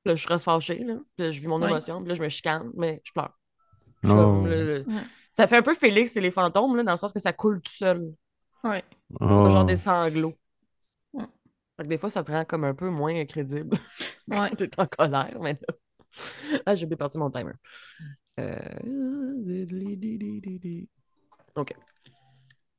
Là, 0.06 0.16
je 0.16 0.28
reste 0.28 0.44
fâchée, 0.46 0.80
là. 0.84 0.96
Puis 1.16 1.26
là, 1.26 1.32
je 1.32 1.40
vis 1.40 1.48
mon 1.48 1.62
émotion. 1.66 2.00
Puis 2.02 2.10
là, 2.10 2.16
je 2.16 2.22
me 2.24 2.30
chicane, 2.30 2.72
mais 2.76 3.02
je 3.06 3.12
pleure. 3.12 3.38
Je 4.04 4.12
Oh. 4.12 4.16
comme, 4.16 4.48
le- 4.48 4.66
le- 4.80 4.86
Ouais. 4.88 5.02
Ça 5.32 5.48
fait 5.48 5.58
un 5.58 5.62
peu 5.62 5.74
Félix 5.74 6.16
et 6.18 6.22
les 6.22 6.30
fantômes, 6.32 6.76
là, 6.76 6.84
dans 6.84 6.92
le 6.92 6.98
sens 6.98 7.14
que 7.14 7.20
ça 7.20 7.34
coule 7.34 7.62
tout 7.62 7.72
seul. 7.72 8.14
Ouais. 8.64 8.84
Oh. 9.20 9.50
Genre 9.50 9.66
des 9.66 9.78
sanglots. 9.78 10.34
Ouais. 11.14 11.26
Fait 11.78 11.84
que 11.84 11.88
des 11.88 11.98
fois, 11.98 12.10
ça 12.10 12.24
te 12.24 12.32
rend 12.32 12.46
comme 12.46 12.66
un 12.66 12.74
peu 12.76 12.90
moins 12.90 13.24
crédible 13.26 13.78
Ouais. 14.28 14.50
t'es 14.58 14.70
en 14.78 14.86
colère, 14.88 15.38
mais 15.42 15.54
là... 15.54 15.76
Ah, 16.66 16.76
j'ai 16.76 16.86
bien 16.86 16.98
parti 16.98 17.18
mon 17.18 17.32
timer. 17.32 17.54
Euh, 18.40 18.60
OK. 21.56 21.74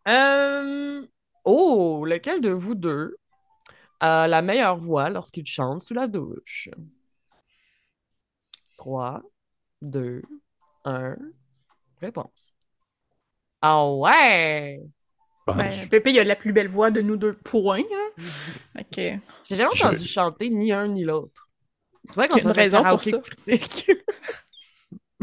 Euh, 0.09 1.07
Oh, 1.47 2.05
lequel 2.07 2.41
de 2.41 2.49
vous 2.51 2.75
deux 2.75 3.17
a 4.01 4.27
la 4.29 4.41
meilleure 4.41 4.77
voix 4.79 5.11
lorsqu'il 5.11 5.45
chante 5.47 5.83
sous 5.83 5.93
la 5.95 6.07
douche? 6.07 6.69
3, 8.85 9.23
2, 9.81 10.21
1. 10.85 11.17
Réponse. 12.03 12.55
Ah 13.63 13.89
ouais! 13.91 14.79
Ben, 15.47 15.57
Ben, 15.57 15.89
Pépé, 15.89 16.11
il 16.11 16.19
a 16.19 16.25
la 16.25 16.37
plus 16.37 16.53
belle 16.53 16.69
voix 16.69 16.91
de 16.91 17.01
nous 17.01 17.17
deux, 17.17 17.33
point. 17.33 17.81
Hein? 17.81 18.23
Que- 18.93 19.17
J'ai 19.49 19.57
jamais 19.57 19.71
Je- 19.75 19.87
entendu 19.87 20.05
chanter 20.05 20.51
ni 20.51 20.71
un 20.71 20.89
ni 20.89 21.03
l'autre. 21.03 21.49
C'est 22.05 22.15
vrai 22.15 22.29
qu'on 22.29 22.37
Il 22.37 22.43
y 22.45 22.47
a 22.47 22.51
une 22.51 22.57
raison 22.57 22.85
pour 22.85 23.03
ça. 23.03 23.19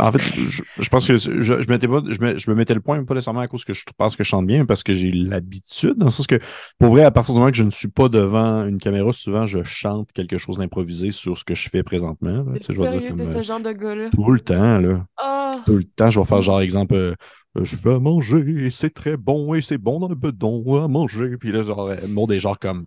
En 0.02 0.12
fait, 0.12 0.18
je, 0.20 0.64
je 0.80 0.90
pense 0.90 1.08
que 1.08 1.16
je, 1.18 1.42
je, 1.42 1.70
mettais 1.70 1.88
pas, 1.88 2.02
je, 2.08 2.20
me, 2.20 2.38
je 2.38 2.50
me 2.50 2.56
mettais 2.56 2.74
le 2.74 2.82
point, 2.82 2.98
mais 3.00 3.06
pas 3.06 3.14
nécessairement 3.14 3.42
à 3.42 3.48
cause 3.48 3.64
que 3.64 3.74
je 3.74 3.84
pense 3.98 4.16
que 4.16 4.24
je 4.24 4.30
chante 4.30 4.48
bien, 4.48 4.60
mais 4.60 4.66
parce 4.66 4.82
que 4.84 4.94
j'ai 4.94 5.12
l'habitude. 5.12 5.94
Dans 5.98 6.06
le 6.06 6.12
sens 6.12 6.26
que, 6.28 6.40
pour 6.80 6.90
vrai, 6.90 7.04
à 7.04 7.12
partir 7.12 7.34
du 7.36 7.40
moment 7.40 7.52
que 7.52 7.58
je 7.58 7.64
ne 7.64 7.70
suis 7.72 7.88
pas 7.88 8.10
devant 8.10 8.66
une 8.66 8.80
caméra, 8.80 9.12
souvent 9.12 9.46
je 9.46 9.64
chante 9.64 10.12
quelque 10.12 10.38
chose 10.38 10.58
d'improvisé 10.58 11.12
sur 11.12 11.38
ce 11.38 11.44
que 11.44 11.54
je 11.56 11.70
fais 11.70 11.84
présentement. 11.84 12.44
là. 12.44 12.60
Tu 12.60 12.74
sais, 12.74 12.76
sérieux, 12.76 13.10
comme, 13.10 13.18
t'es 13.18 13.28
euh, 13.28 13.34
ce 13.34 13.44
genre 13.44 13.60
de 13.60 13.72
gars-là? 13.72 14.10
tout 14.12 14.32
le 14.32 14.40
temps, 14.40 14.78
là. 14.80 15.06
Ah! 15.18 15.60
Tout 15.66 15.76
le 15.76 15.84
temps, 15.84 16.10
je 16.10 16.20
vais 16.20 16.26
faire 16.26 16.42
genre 16.42 16.62
exemple, 16.62 16.96
euh, 16.96 17.14
Euh, 17.58 17.66
je 17.66 17.76
vais 17.76 18.00
manger, 18.00 18.66
et 18.66 18.70
c'est 18.72 18.92
très 18.92 19.18
bon, 19.18 19.54
et 19.54 19.62
c'est 19.62 19.78
bon 19.78 20.00
dans 20.00 20.08
le 20.08 20.16
bedon 20.16 20.82
à 20.82 20.88
manger. 20.88 21.36
Puis 21.38 21.52
là, 21.52 21.62
genre, 21.62 21.90
le 21.90 22.08
monde 22.08 22.32
est 22.32 22.40
genre 22.40 22.58
comme. 22.58 22.86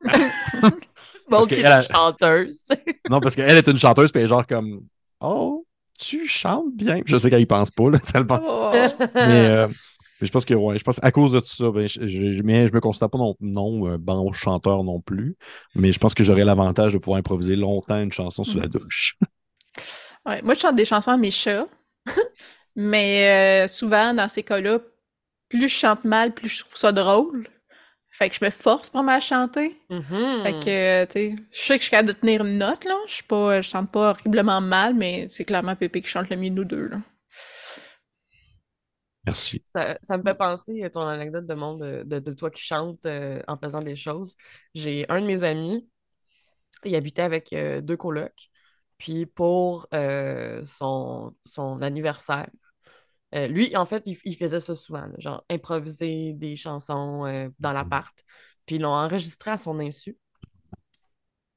Bon, 1.28 1.44
qui 1.46 1.54
elle 1.54 1.66
a- 1.66 1.82
chanteuse. 1.82 2.62
Non, 3.08 3.20
parce 3.20 3.34
qu'elle 3.36 3.56
est 3.56 3.66
une 3.68 3.76
chanteuse, 3.76 4.10
puis 4.10 4.20
elle 4.20 4.26
est 4.26 4.28
genre 4.28 4.46
comme. 4.46 4.80
Oh, 5.20 5.64
tu 6.00 6.26
chantes 6.28 6.74
bien? 6.74 7.02
Je 7.06 7.16
sais 7.16 7.30
qu'elle 7.30 7.42
y 7.42 7.46
pense 7.46 7.70
pas, 7.70 7.90
là, 7.90 7.98
ça 8.04 8.18
le 8.20 8.26
pense. 8.26 8.46
Oh. 8.48 8.70
Mais, 9.14 9.48
euh, 9.48 9.68
Mais 10.20 10.26
je 10.26 10.32
pense 10.32 10.44
que, 10.44 10.54
ouais, 10.54 10.78
je 10.78 10.84
pense 10.84 10.98
à 11.02 11.10
cause 11.12 11.32
de 11.32 11.40
tout 11.40 11.46
ça, 11.46 11.70
ben, 11.70 11.86
je, 11.86 12.06
je, 12.06 12.42
mais 12.42 12.66
je 12.68 12.72
me 12.72 12.80
considère 12.80 13.10
pas 13.10 13.18
non, 13.18 13.36
non 13.40 13.86
un 13.86 13.98
bon 13.98 14.32
chanteur 14.32 14.84
non 14.84 15.00
plus. 15.00 15.36
Mais 15.74 15.92
je 15.92 15.98
pense 15.98 16.14
que 16.14 16.22
j'aurais 16.24 16.44
l'avantage 16.44 16.92
de 16.92 16.98
pouvoir 16.98 17.18
improviser 17.18 17.56
longtemps 17.56 18.00
une 18.00 18.12
chanson 18.12 18.44
sous 18.44 18.58
la 18.58 18.66
Mm. 18.66 18.70
douche. 18.70 19.16
Ouais, 20.26 20.42
moi, 20.42 20.54
je 20.54 20.60
chante 20.60 20.76
des 20.76 20.84
chansons 20.84 21.12
à 21.12 21.16
mes 21.16 21.30
chats. 21.30 21.64
mais 22.76 23.64
euh, 23.64 23.68
souvent, 23.68 24.12
dans 24.14 24.28
ces 24.28 24.42
cas-là, 24.42 24.78
plus 25.48 25.62
je 25.62 25.74
chante 25.74 26.04
mal, 26.04 26.34
plus 26.34 26.48
je 26.48 26.60
trouve 26.60 26.76
ça 26.76 26.92
drôle. 26.92 27.48
Fait 28.12 28.28
que 28.30 28.36
je 28.36 28.44
me 28.44 28.50
force 28.50 28.90
pas 28.90 29.02
mal 29.02 29.16
à 29.16 29.20
chanter. 29.20 29.76
Mhm. 29.90 30.44
Fait 30.44 30.54
que, 30.64 30.70
euh, 30.70 31.06
tu 31.06 31.12
sais, 31.12 31.36
je 31.52 31.60
sais 31.60 31.74
que 31.76 31.80
je 31.80 31.84
suis 31.84 31.90
capable 31.90 32.08
de 32.08 32.14
tenir 32.14 32.44
une 32.44 32.58
note, 32.58 32.84
là. 32.84 32.96
Je 33.08 33.14
suis 33.14 33.22
pas, 33.24 33.62
je 33.62 33.68
chante 33.70 33.90
pas 33.92 34.10
horriblement 34.10 34.60
mal, 34.60 34.94
mais 34.94 35.28
c'est 35.30 35.44
clairement 35.44 35.76
Pépé 35.76 36.02
qui 36.02 36.08
chante 36.08 36.30
le 36.30 36.36
mieux 36.36 36.50
de 36.50 36.54
nous 36.56 36.64
deux, 36.64 36.88
là. 36.88 36.98
Merci. 39.24 39.62
Ça, 39.68 39.98
ça 40.02 40.18
me 40.18 40.22
fait 40.24 40.34
penser 40.34 40.82
à 40.82 40.90
ton 40.90 41.02
anecdote 41.06 41.46
de 41.46 41.54
monde 41.54 41.80
de, 41.82 42.02
de- 42.04 42.18
de 42.18 42.32
toi 42.32 42.50
qui 42.50 42.62
chante 42.62 43.06
euh, 43.06 43.40
en 43.46 43.56
faisant 43.56 43.80
des 43.80 43.94
choses. 43.96 44.36
J'ai 44.74 45.06
un 45.08 45.20
de 45.20 45.26
mes 45.26 45.44
amis, 45.44 45.88
il 46.84 46.96
habitait 46.96 47.22
avec 47.22 47.52
euh, 47.52 47.80
deux 47.80 47.96
colocs. 47.96 48.50
Puis 48.98 49.26
pour 49.26 49.88
euh, 49.94 50.62
son, 50.66 51.34
son 51.46 51.82
anniversaire, 51.82 52.48
euh, 53.34 53.46
lui, 53.48 53.76
en 53.76 53.86
fait, 53.86 54.02
il, 54.06 54.18
il 54.24 54.36
faisait 54.36 54.60
ça 54.60 54.74
souvent, 54.74 55.06
là, 55.06 55.14
genre 55.18 55.44
improviser 55.50 56.32
des 56.34 56.56
chansons 56.56 57.26
euh, 57.26 57.48
dans 57.58 57.72
l'appart. 57.72 58.12
Puis 58.66 58.76
ils 58.76 58.82
l'ont 58.82 58.90
enregistré 58.90 59.50
à 59.52 59.58
son 59.58 59.78
insu. 59.80 60.16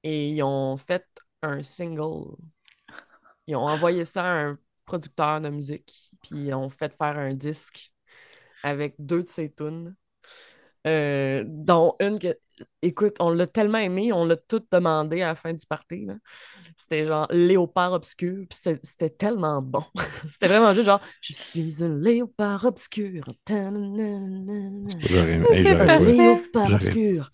Et 0.03 0.29
ils 0.29 0.43
ont 0.43 0.77
fait 0.77 1.05
un 1.41 1.61
single. 1.63 2.35
Ils 3.47 3.55
ont 3.55 3.67
envoyé 3.67 4.05
ça 4.05 4.23
à 4.25 4.45
un 4.45 4.59
producteur 4.85 5.41
de 5.41 5.49
musique. 5.49 6.11
Puis 6.21 6.35
ils 6.47 6.53
ont 6.53 6.69
fait 6.69 6.95
faire 6.97 7.17
un 7.17 7.33
disque 7.33 7.91
avec 8.63 8.95
deux 8.99 9.23
de 9.23 9.27
ses 9.29 9.51
tunes. 9.53 9.95
Euh, 10.85 11.43
dont 11.47 11.95
une 12.01 12.19
que, 12.19 12.37
écoute, 12.81 13.15
on 13.19 13.29
l'a 13.29 13.47
tellement 13.47 13.77
aimé, 13.77 14.11
on 14.11 14.25
l'a 14.25 14.35
tout 14.35 14.61
demandé 14.71 15.21
à 15.21 15.27
la 15.27 15.35
fin 15.35 15.53
du 15.53 15.65
party. 15.65 16.05
là. 16.05 16.15
C'était 16.75 17.05
genre 17.05 17.27
Léopard 17.31 17.93
obscur, 17.93 18.45
puis 18.49 18.57
c'était 18.61 18.79
c'était 18.83 19.09
tellement 19.11 19.61
bon. 19.61 19.83
C'était 20.29 20.47
vraiment 20.47 20.73
juste 20.73 20.87
genre 20.87 20.99
Je 21.21 21.33
suis 21.33 21.83
un 21.83 21.97
léopard 21.99 22.65
obscur. 22.65 23.23
C'est 23.45 23.53
parfait. 25.77 26.03
léopard 26.03 26.69
J'aurais- 26.69 26.87
obscur. 26.87 27.31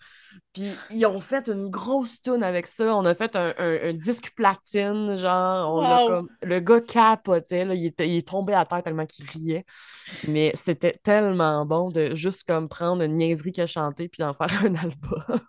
Puis 0.52 0.70
ils 0.90 1.06
ont 1.06 1.20
fait 1.20 1.48
une 1.48 1.68
grosse 1.68 2.20
tune 2.22 2.42
avec 2.42 2.66
ça. 2.66 2.94
On 2.96 3.04
a 3.04 3.14
fait 3.14 3.34
un, 3.36 3.52
un- 3.58 3.88
un 3.90 3.92
disque 3.92 4.32
platine, 4.36 5.14
genre. 5.16 5.74
On 5.74 5.80
Wow. 5.80 6.08
comme... 6.08 6.28
Le 6.42 6.60
gars 6.60 6.80
capotait, 6.80 7.64
là, 7.64 7.74
il, 7.74 7.86
était... 7.86 8.08
il 8.08 8.16
est 8.18 8.28
tombé 8.28 8.54
à 8.54 8.64
terre 8.64 8.82
tellement 8.82 9.06
qu'il 9.06 9.24
riait. 9.26 9.64
Mais 10.28 10.52
c'était 10.54 10.98
tellement 11.02 11.64
bon 11.66 11.90
de 11.90 12.14
juste 12.14 12.44
comme 12.44 12.68
prendre 12.68 13.02
une 13.02 13.16
niaiserie 13.16 13.52
qu'il 13.52 13.62
a 13.62 13.66
chantée 13.66 14.08
puis 14.08 14.20
d'en 14.22 14.34
faire 14.34 14.48
un 14.64 14.74
album. 14.74 15.40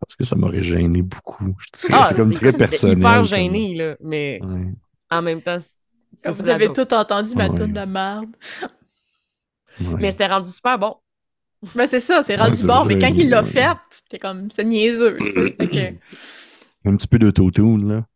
Parce 0.00 0.16
que 0.16 0.24
ça 0.24 0.34
m'aurait 0.36 0.60
gêné 0.62 1.02
beaucoup. 1.02 1.54
C'est 1.74 1.92
Ah, 1.92 2.06
c'est 2.08 2.16
comme 2.16 2.34
très 2.34 2.52
personnel. 2.56 2.98
Hyper 2.98 3.14
comme- 3.16 3.24
gêné, 3.24 3.74
là. 3.74 3.96
Mais 4.00 4.40
Ouais. 4.42 4.72
en 5.10 5.22
même 5.22 5.42
temps, 5.42 5.60
c- 5.60 5.76
ça 6.14 6.30
Vous 6.32 6.48
avez 6.48 6.72
tout 6.72 6.92
entendu 6.94 7.34
ma 7.36 7.48
Ouais. 7.48 7.54
toune 7.56 7.72
de 7.72 7.84
merde. 7.84 8.34
Ouais. 9.80 9.86
Mais 9.98 10.10
c'était 10.10 10.26
rendu 10.26 10.50
super 10.50 10.78
bon. 10.78 10.96
Ben, 11.74 11.86
c'est 11.86 12.00
ça, 12.00 12.22
c'est 12.22 12.36
rendu 12.36 12.56
ça, 12.56 12.84
mais 12.86 12.98
quand 12.98 13.12
il 13.14 13.28
l'a 13.28 13.42
fait, 13.44 13.76
c'était 13.90 14.18
comme, 14.18 14.50
c'est 14.50 14.64
niaiseux, 14.64 15.16
que- 15.18 15.94
Un 16.84 16.96
petit 16.96 17.06
peu 17.06 17.18
d'autotune, 17.18 17.86
là. 17.88 18.06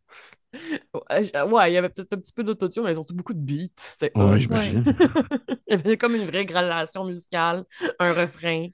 Ouais, 1.11 1.41
Ouais, 1.43 1.71
il 1.71 1.73
y 1.73 1.77
avait 1.77 1.89
peut-être 1.89 2.13
un 2.13 2.17
petit 2.17 2.33
peu 2.33 2.43
d'autotune, 2.43 2.83
mais 2.83 2.93
surtout 2.93 3.13
beaucoup 3.13 3.33
de 3.33 3.39
beats. 3.39 3.67
C'était 3.75 4.11
Ouais, 4.15 4.39
j'imagine. 4.39 4.83
Il 5.67 5.71
y 5.71 5.73
avait 5.73 5.97
comme 5.97 6.15
une 6.15 6.25
vraie 6.25 6.45
gradation 6.45 7.03
musicale, 7.05 7.65
un 7.99 8.13
refrain. 8.13 8.67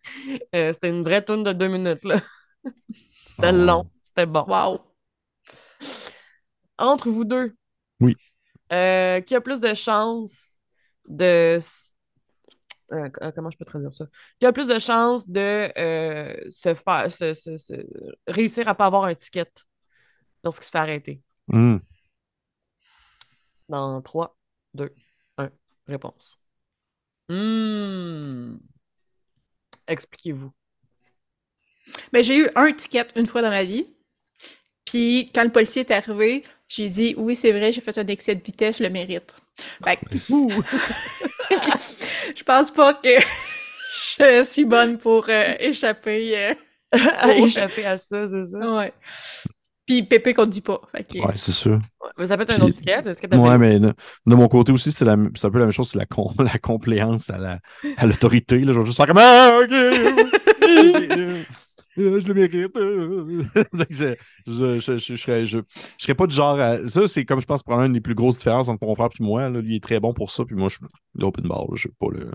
Euh, 0.56 0.72
c'était 0.74 0.90
une 0.90 1.02
vraie 1.04 1.24
tune 1.24 1.44
de 1.44 1.52
deux 1.54 1.68
minutes, 1.70 2.04
là. 2.04 2.18
C'était 3.26 3.48
Ah 3.48 3.52
long, 3.52 3.90
c'était 4.04 4.26
bon. 4.26 4.46
Wow. 4.48 4.82
Entre 6.78 7.10
vous 7.10 7.26
deux, 7.26 7.56
Oui. 8.00 8.16
euh, 8.72 9.22
qui 9.22 9.36
a 9.36 9.42
plus 9.42 9.60
de 9.60 9.74
chances 9.74 10.58
de... 11.08 11.60
euh, 12.92 13.06
c- 13.08 13.32
comment 13.36 13.50
je 13.50 13.58
peux 13.58 13.66
traduire 13.66 13.94
ça? 13.94 14.06
Qui 14.40 14.46
a 14.46 14.54
plus 14.54 14.68
de 14.68 14.80
chances 14.80 15.30
de 15.30 15.70
euh, 15.78 16.34
se 16.50 16.74
faire... 16.74 17.12
se- 17.12 17.34
se- 17.34 17.58
se- 17.58 17.86
réussir 18.28 18.68
à 18.68 18.76
pas 18.76 18.86
avoir 18.86 19.06
un 19.06 19.16
ticket 19.16 19.46
lorsqu'il 20.44 20.66
se 20.66 20.72
fait 20.72 20.78
arrêter? 20.78 21.22
Hum. 21.52 21.82
Dans 23.70 24.02
3, 24.02 24.38
2, 24.74 24.94
1, 25.38 25.50
réponse. 25.88 26.38
Hmm. 27.30 28.58
Expliquez-vous. 29.88 30.52
Ben, 32.14 32.24
j'ai 32.24 32.38
eu 32.38 32.50
un 32.56 32.72
ticket 32.74 33.08
une 33.16 33.26
fois 33.26 33.42
dans 33.42 33.50
ma 33.50 33.64
vie. 33.64 33.86
Puis, 34.86 35.32
quand 35.34 35.44
le 35.44 35.52
policier 35.52 35.82
est 35.82 35.92
arrivé, 35.92 36.44
j'ai 36.68 36.90
dit 36.90 37.14
oui, 37.18 37.36
c'est 37.36 37.52
vrai, 37.52 37.72
j'ai 37.72 37.82
fait 37.82 37.98
un 37.98 38.08
excès 38.08 38.36
de 38.36 38.44
vitesse, 38.44 38.80
je 38.80 38.84
le 38.84 38.90
mérite. 38.90 39.38
Fait 39.84 39.98
que, 39.98 40.04
je 42.42 42.44
pense 42.44 42.72
pas 42.72 42.96
que 42.96 43.10
je 44.20 44.44
suis 44.44 44.66
bonne 44.66 44.98
pour 44.98 45.30
euh, 45.30 45.54
échapper. 45.60 46.36
euh, 46.38 46.54
à 47.20 47.32
échapper 47.36 47.86
à 47.86 47.98
ça, 47.98 48.28
c'est 48.28 48.48
ça? 48.48 48.58
Ouais. 48.76 48.92
Puis, 49.86 50.04
Pépé 50.04 50.34
conduit 50.34 50.62
pas. 50.62 50.82
Fait 50.92 51.04
que, 51.04 51.20
Ouais, 51.20 51.34
c'est 51.36 51.52
sûr. 51.52 51.74
Ouais, 52.02 52.10
Mais 52.18 52.26
ça 52.26 52.36
peut 52.38 52.44
être 52.44 52.60
un 52.60 52.66
autre 52.66 52.76
ticket. 52.76 53.02
Ouais, 53.38 53.58
mais 53.58 53.80
de, 53.80 53.94
de 54.26 54.36
mon 54.36 54.48
côté 54.48 54.72
aussi, 54.72 54.92
c'est 54.92 55.06
la- 55.06 55.16
c'est 55.36 55.46
un 55.48 55.52
peu 55.52 55.60
la 55.60 55.66
même 55.66 55.72
chose, 55.72 55.90
c'est 55.90 55.98
la, 56.00 56.06
com- 56.06 56.34
la 56.40 56.58
compléance 56.60 57.30
à 57.30 57.38
la- 57.38 57.60
à 57.98 58.06
l'autorité. 58.08 58.60
là. 58.60 58.72
Je 58.74 58.80
vais 58.80 58.86
juste 58.86 58.98
faire 58.98 59.08
comme 59.08 59.20
Euh, 61.98 62.20
je 62.22 62.28
le 62.28 62.34
mérite. 62.34 62.76
euh. 62.78 63.44
Donc, 63.74 63.88
je, 63.90 64.16
je, 64.48 64.80
je, 64.80 64.80
je, 64.80 64.98
je 64.98 65.16
serais, 65.18 65.46
je, 65.46 65.60
je 65.98 66.04
serais 66.04 66.16
pas 66.16 66.26
du 66.28 66.36
genre 66.36 66.60
à- 66.60 66.88
Ça, 66.88 67.08
c'est 67.08 67.26
comme 67.26 67.42
je 67.42 67.46
pense 67.46 67.64
probablement 67.64 67.88
une 67.88 67.94
des 67.94 68.02
plus 68.02 68.16
grosses 68.16 68.38
différences 68.38 68.70
entre 68.70 68.86
mon 68.86 68.96
frère 68.96 69.10
et 69.20 69.24
moi. 69.24 69.50
là. 69.50 69.62
Lui 69.62 69.74
il 69.74 69.76
est 69.78 69.84
très 69.84 70.00
bon 70.00 70.14
pour 70.14 70.32
ça, 70.32 70.46
puis 70.46 70.56
moi, 70.56 70.70
je 70.70 70.78
suis 70.78 70.86
l'open 71.16 71.48
bar. 71.48 71.66
Je 71.76 71.84
sais 71.84 71.94
pas 72.00 72.08
le. 72.12 72.32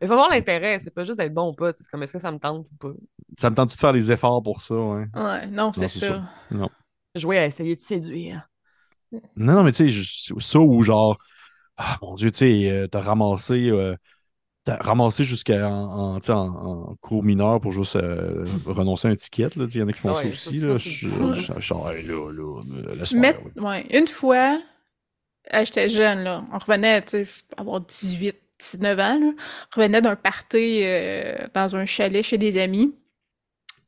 Il 0.00 0.06
faut 0.06 0.14
avoir 0.14 0.30
l'intérêt, 0.30 0.78
c'est 0.78 0.90
pas 0.90 1.04
juste 1.04 1.18
d'être 1.18 1.34
bon 1.34 1.50
ou 1.50 1.54
pas. 1.54 1.72
C'est 1.74 1.86
comme 1.90 2.02
est-ce 2.02 2.12
que 2.14 2.18
ça 2.18 2.32
me 2.32 2.38
tente 2.38 2.66
ou 2.72 2.76
pas? 2.76 2.92
Ça 3.38 3.50
me 3.50 3.54
tente 3.56 3.70
de 3.70 3.74
faire 3.78 3.92
des 3.92 4.12
efforts 4.12 4.42
pour 4.42 4.62
ça, 4.62 4.74
ouais? 4.74 5.06
Ouais, 5.14 5.46
non, 5.48 5.72
c'est 5.72 5.88
c'est 5.88 6.00
ça. 6.00 6.20
ça. 6.50 6.68
Jouer 7.16 7.38
à 7.38 7.46
essayer 7.46 7.76
de 7.76 7.80
séduire. 7.80 8.48
Non, 9.36 9.54
non, 9.54 9.64
mais 9.64 9.72
tu 9.72 9.78
sais, 9.78 9.88
je- 9.88 10.34
ça 10.40 10.58
ou 10.60 10.82
genre, 10.82 11.18
ah 11.76 11.98
mon 12.02 12.14
Dieu, 12.16 12.30
tu 12.32 12.38
sais, 12.40 12.70
euh, 12.70 12.88
t'as 12.88 13.00
ramassé, 13.00 13.70
euh, 13.70 13.96
t'as 14.64 14.76
ramassé 14.76 15.24
jusqu'à 15.24 15.68
en, 15.68 16.18
en, 16.28 16.94
cours 17.00 17.22
mineur 17.22 17.60
pour 17.60 17.72
juste 17.72 17.96
euh, 17.96 18.44
renoncer 18.66 19.08
à 19.08 19.10
un 19.12 19.16
ticket, 19.16 19.50
là. 19.56 19.66
Il 19.68 19.76
y 19.76 19.82
en 19.82 19.88
a 19.88 19.92
qui 19.92 20.00
font 20.00 20.14
Ouais, 20.14 20.32
ça 20.32 20.50
aussi, 20.50 20.60
une 23.90 24.08
fois, 24.08 24.60
euh, 25.54 25.64
j'étais 25.64 25.88
jeune, 25.88 26.24
là. 26.24 26.44
On 26.52 26.58
revenait, 26.58 27.02
sais, 27.06 27.26
avoir 27.56 27.80
18, 27.80 28.36
19 28.58 28.98
ans, 28.98 29.18
là. 29.18 29.32
On 29.76 29.80
revenait 29.80 30.02
d'un 30.02 30.16
party 30.16 30.80
euh, 30.82 31.46
dans 31.54 31.76
un 31.76 31.86
chalet 31.86 32.22
chez 32.22 32.38
des 32.38 32.58
amis. 32.58 32.94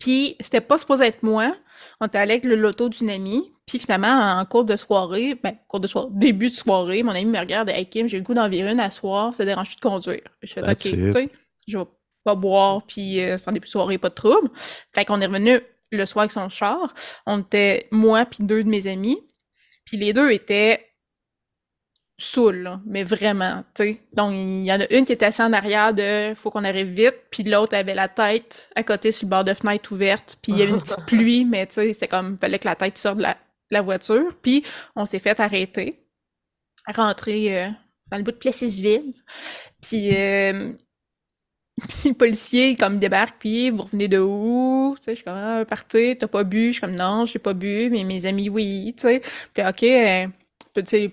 Puis, 0.02 0.36
c'était 0.40 0.60
pas 0.60 0.78
supposé 0.78 1.06
être 1.06 1.22
moi. 1.22 1.54
On 2.00 2.06
était 2.06 2.18
allé 2.18 2.32
avec 2.32 2.44
le 2.44 2.56
loto 2.56 2.88
d'une 2.88 3.08
amie. 3.08 3.52
Puis, 3.66 3.78
finalement, 3.78 4.08
en 4.08 4.44
cours 4.44 4.64
de 4.64 4.74
soirée, 4.74 5.36
ben, 5.40 5.54
cours 5.68 5.78
de 5.78 5.86
soirée, 5.86 6.08
début 6.10 6.50
de 6.50 6.54
soirée, 6.54 7.04
mon 7.04 7.12
ami 7.12 7.26
me 7.26 7.38
regarde, 7.38 7.68
Hey 7.68 7.86
Kim, 7.86 8.08
j'ai 8.08 8.16
le 8.16 8.24
goût 8.24 8.34
d'en 8.34 8.48
virer 8.48 8.72
une 8.72 8.80
à 8.80 8.90
soir, 8.90 9.32
ça 9.32 9.44
dérange-tu 9.44 9.76
de 9.76 9.80
conduire? 9.80 10.22
Je 10.42 10.52
fais, 10.52 10.60
OK, 10.60 10.76
tu 10.76 11.12
sais, 11.12 11.28
je 11.68 11.78
vais 11.78 11.84
pas 12.24 12.34
boire, 12.34 12.82
puis 12.84 13.20
euh, 13.20 13.36
en 13.46 13.52
début 13.52 13.66
de 13.66 13.70
soirée, 13.70 13.98
pas 13.98 14.08
de 14.08 14.14
trouble. 14.14 14.50
Fait 14.92 15.04
qu'on 15.04 15.20
est 15.20 15.26
revenu 15.26 15.60
le 15.92 16.06
soir 16.06 16.22
avec 16.22 16.32
son 16.32 16.48
char. 16.48 16.94
On 17.26 17.38
était 17.38 17.86
moi 17.92 18.24
puis 18.24 18.42
deux 18.42 18.64
de 18.64 18.68
mes 18.68 18.88
amis. 18.88 19.20
Puis 19.84 19.98
les 19.98 20.12
deux 20.12 20.32
étaient 20.32 20.91
saouls, 22.22 22.62
là, 22.62 22.80
mais 22.86 23.04
vraiment, 23.04 23.64
tu 23.74 23.84
sais. 23.84 24.00
Donc, 24.12 24.32
il 24.34 24.64
y 24.64 24.72
en 24.72 24.80
a 24.80 24.92
une 24.92 25.04
qui 25.04 25.12
était 25.12 25.26
assise 25.26 25.40
en 25.40 25.52
arrière 25.52 25.92
de 25.94 26.34
«faut 26.36 26.50
qu'on 26.50 26.64
arrive 26.64 26.88
vite», 26.88 27.14
puis 27.30 27.42
l'autre 27.42 27.76
avait 27.76 27.94
la 27.94 28.08
tête 28.08 28.70
à 28.74 28.82
côté 28.82 29.12
sur 29.12 29.26
le 29.26 29.30
bord 29.30 29.44
de 29.44 29.54
fenêtre 29.54 29.92
ouverte, 29.92 30.38
puis 30.42 30.52
il 30.52 30.58
y 30.58 30.62
avait 30.62 30.72
une 30.72 30.80
petite 30.82 31.04
pluie, 31.06 31.44
mais 31.44 31.66
tu 31.66 31.74
sais, 31.74 31.92
c'est 31.92 32.08
comme, 32.08 32.38
fallait 32.38 32.58
que 32.58 32.68
la 32.68 32.76
tête 32.76 32.98
sorte 32.98 33.18
de 33.18 33.22
la, 33.22 33.36
la 33.70 33.82
voiture. 33.82 34.36
Puis 34.40 34.64
on 34.94 35.06
s'est 35.06 35.18
fait 35.18 35.38
arrêter, 35.40 36.00
rentrer 36.94 37.64
euh, 37.64 37.68
dans 38.10 38.18
le 38.18 38.22
bout 38.22 38.32
de 38.32 38.36
Plessisville. 38.36 39.14
Puis 39.80 40.16
euh, 40.16 40.72
puis 41.88 42.10
le 42.10 42.14
policier, 42.14 42.76
comme, 42.76 42.94
il 42.94 43.00
débarque, 43.00 43.36
puis 43.38 43.70
vous 43.70 43.82
revenez 43.82 44.08
de 44.08 44.18
où? 44.18 44.94
Tu 44.98 45.04
sais, 45.04 45.10
je 45.12 45.16
suis 45.16 45.24
comme, 45.24 45.36
ah, 45.36 45.64
party, 45.64 46.16
t'as 46.18 46.28
pas 46.28 46.44
bu? 46.44 46.68
Je 46.68 46.72
suis 46.72 46.80
comme, 46.80 46.94
non, 46.94 47.24
j'ai 47.26 47.38
pas 47.38 47.54
bu, 47.54 47.88
mais 47.90 48.04
mes 48.04 48.26
amis, 48.26 48.48
oui, 48.48 48.94
tu 48.96 49.02
sais. 49.02 49.22
Puis, 49.54 49.64
OK, 49.66 49.82
euh, 49.82 50.26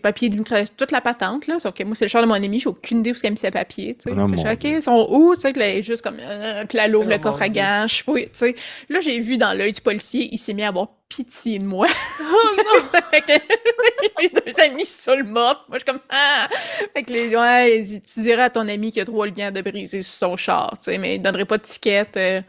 papier 0.02 0.30
d'immigration, 0.30 0.74
toute 0.78 0.92
la 0.92 1.02
patente, 1.02 1.48
là. 1.48 1.60
Sauf 1.60 1.74
que 1.74 1.84
moi, 1.84 1.96
c'est 1.96 2.06
le 2.06 2.10
char 2.10 2.22
de 2.22 2.28
mon 2.28 2.36
ami, 2.36 2.60
j'ai 2.60 2.70
aucune 2.70 3.00
idée 3.00 3.12
où 3.12 3.14
est-ce 3.14 3.22
qu'elle 3.22 3.30
a 3.30 3.32
mis 3.32 3.38
ses 3.38 3.52
papiers, 3.52 3.96
tu 3.96 4.10
sais. 4.10 4.18
Oh 4.18 4.28
je 4.36 4.42
fais, 4.42 4.54
OK, 4.54 4.64
ils 4.64 4.82
sont 4.82 5.08
où? 5.10 5.36
Tu 5.36 5.42
sais, 5.42 5.54
que 5.54 5.60
là, 5.60 5.68
elle 5.68 5.78
est 5.80 5.84
juste 5.84 6.02
comme, 6.02 6.18
euh, 6.20 6.66
puis 6.66 6.78
là, 6.78 6.86
elle 6.86 6.96
ouvre 6.96 7.08
Oh 7.08 7.12
le 7.12 7.18
coffre 7.20 7.42
à 7.42 7.50
gants, 7.50 7.86
je 7.88 8.04
fouille, 8.04 8.26
tu 8.26 8.40
sais. 8.40 8.56
Là, 8.90 9.00
j'ai 9.02 9.20
vu 9.20 9.38
dans 9.38 9.54
l'œil 9.58 9.74
du 9.74 9.82
policier, 9.82 10.30
il 10.32 10.38
s'est 10.38 10.54
mis 10.54 10.64
à 10.64 10.70
avoir 10.70 10.88
pitié 11.10 11.60
de 11.60 11.66
moi. 11.66 11.88
Oh 12.22 12.56
non! 12.56 13.02
Fait 13.12 13.22
que 13.22 13.34
mes 14.22 14.30
deux 14.30 14.60
amis 14.62 14.86
le 15.18 15.24
mot. 15.24 15.34
Moi, 15.34 15.56
je 15.74 15.78
suis 15.80 15.86
comme, 15.86 16.00
ah! 16.10 16.48
Fait 16.94 17.04
que 17.04 17.12
les, 17.12 17.36
ouais, 17.36 17.84
tu 17.84 18.22
dirais 18.22 18.44
à 18.44 18.50
ton 18.50 18.68
ami 18.68 18.92
qu'il 18.92 19.02
a 19.02 19.06
trois 19.06 19.28
liens 19.28 19.52
de 19.52 19.62
briser 19.62 20.02
sur 20.04 20.30
son 20.30 20.38
char, 20.38 20.78
tu 20.78 20.86
sais, 20.86 20.98
mais 20.98 21.16
il 21.16 21.22
donnerait 21.22 21.46
pas 21.46 21.58
de 21.58 21.64
ticket. 21.64 22.08
euh, 22.18 22.42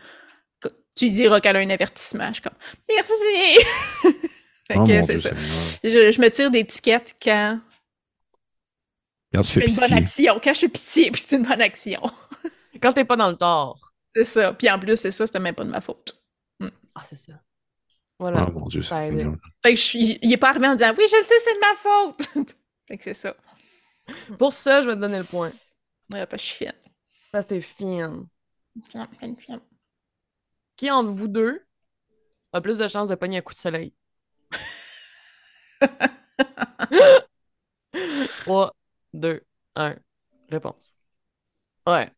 tu 0.95 1.07
lui 1.07 1.13
diras 1.13 1.41
qu'elle 1.41 1.57
a 1.57 1.61
un 1.61 1.71
avertissement. 1.71 2.29
Je 2.29 2.35
suis 2.35 2.43
comme, 2.43 2.53
merci! 2.89 4.19
Fait 4.73 4.79
Oh, 4.79 4.85
que 4.85 5.03
c'est 5.03 5.19
ça. 5.19 5.31
Je, 5.83 6.11
je 6.11 6.21
me 6.21 6.29
tire 6.31 6.51
des 6.51 6.65
tickets 6.65 7.17
quand 7.23 7.61
Quand 9.33 9.43
tu 9.43 9.61
fais 9.61 9.67
une 9.67 9.75
bonne 9.75 9.93
action. 9.95 10.41
Quand 10.43 10.55
je 10.55 10.61
fais 10.61 10.69
pitié, 10.69 11.11
puis 11.11 11.23
c'est 11.27 11.37
une 11.37 11.45
bonne 11.45 11.61
action. 11.61 12.01
Quand 12.83 12.93
t'es 12.93 13.05
pas 13.05 13.17
dans 13.17 13.29
le 13.29 13.37
tort. 13.37 13.79
C'est 14.09 14.25
ça. 14.25 14.53
Puis 14.53 14.71
en 14.71 14.79
plus, 14.79 14.97
c'est 14.97 15.11
ça, 15.11 15.27
c'était 15.27 15.39
même 15.39 15.55
pas 15.55 15.65
de 15.65 15.71
ma 15.71 15.81
faute. 15.81 16.21
Ah, 16.95 17.03
c'est 17.05 17.17
ça. 17.17 17.33
Voilà. 18.19 18.47
Oh 18.49 18.59
mon 18.59 18.67
Dieu 18.67 18.83
Ça. 18.83 19.07
Fait 19.07 19.73
que 19.73 19.79
je 19.79 19.83
suis, 19.83 20.19
il 20.21 20.33
est 20.33 20.37
pas 20.37 20.51
arrivé 20.51 20.67
en 20.67 20.75
disant, 20.75 20.93
oui, 20.97 21.05
je 21.11 21.17
le 21.17 21.23
sais, 21.23 21.35
c'est 21.39 21.55
de 21.55 21.61
ma 21.61 21.75
faute! 21.77 22.49
fait 22.89 22.97
que 22.99 23.05
c'est 23.05 23.15
ça. 23.15 23.37
Pour 24.39 24.53
ça, 24.53 24.83
je 24.83 24.89
vais 24.89 24.95
te 24.97 25.01
donner 25.01 25.19
le 25.19 25.25
point. 25.25 25.53
Ouais, 26.13 26.27
parce 26.27 26.43
que 26.43 26.49
je 26.49 26.55
suis 26.55 26.65
fine. 26.67 26.75
Parce 27.33 27.47
que 27.47 27.51
t'es 27.51 27.61
fine. 27.61 28.27
Fine, 28.91 29.09
fine, 29.19 29.37
fine. 29.37 29.61
Qui 30.77 30.91
entre 30.91 31.11
vous 31.11 31.29
deux 31.29 31.65
a 32.53 32.61
plus 32.61 32.79
de 32.79 32.89
chances 32.89 33.09
de 33.09 33.15
pogner 33.15 33.39
un 33.39 33.43
coup 33.43 33.55
de 33.55 33.59
soleil? 33.59 33.95
3, 38.45 38.73
2, 39.15 39.41
1. 39.77 39.95
Réponse. 40.51 40.95
Ouais. 41.87 42.11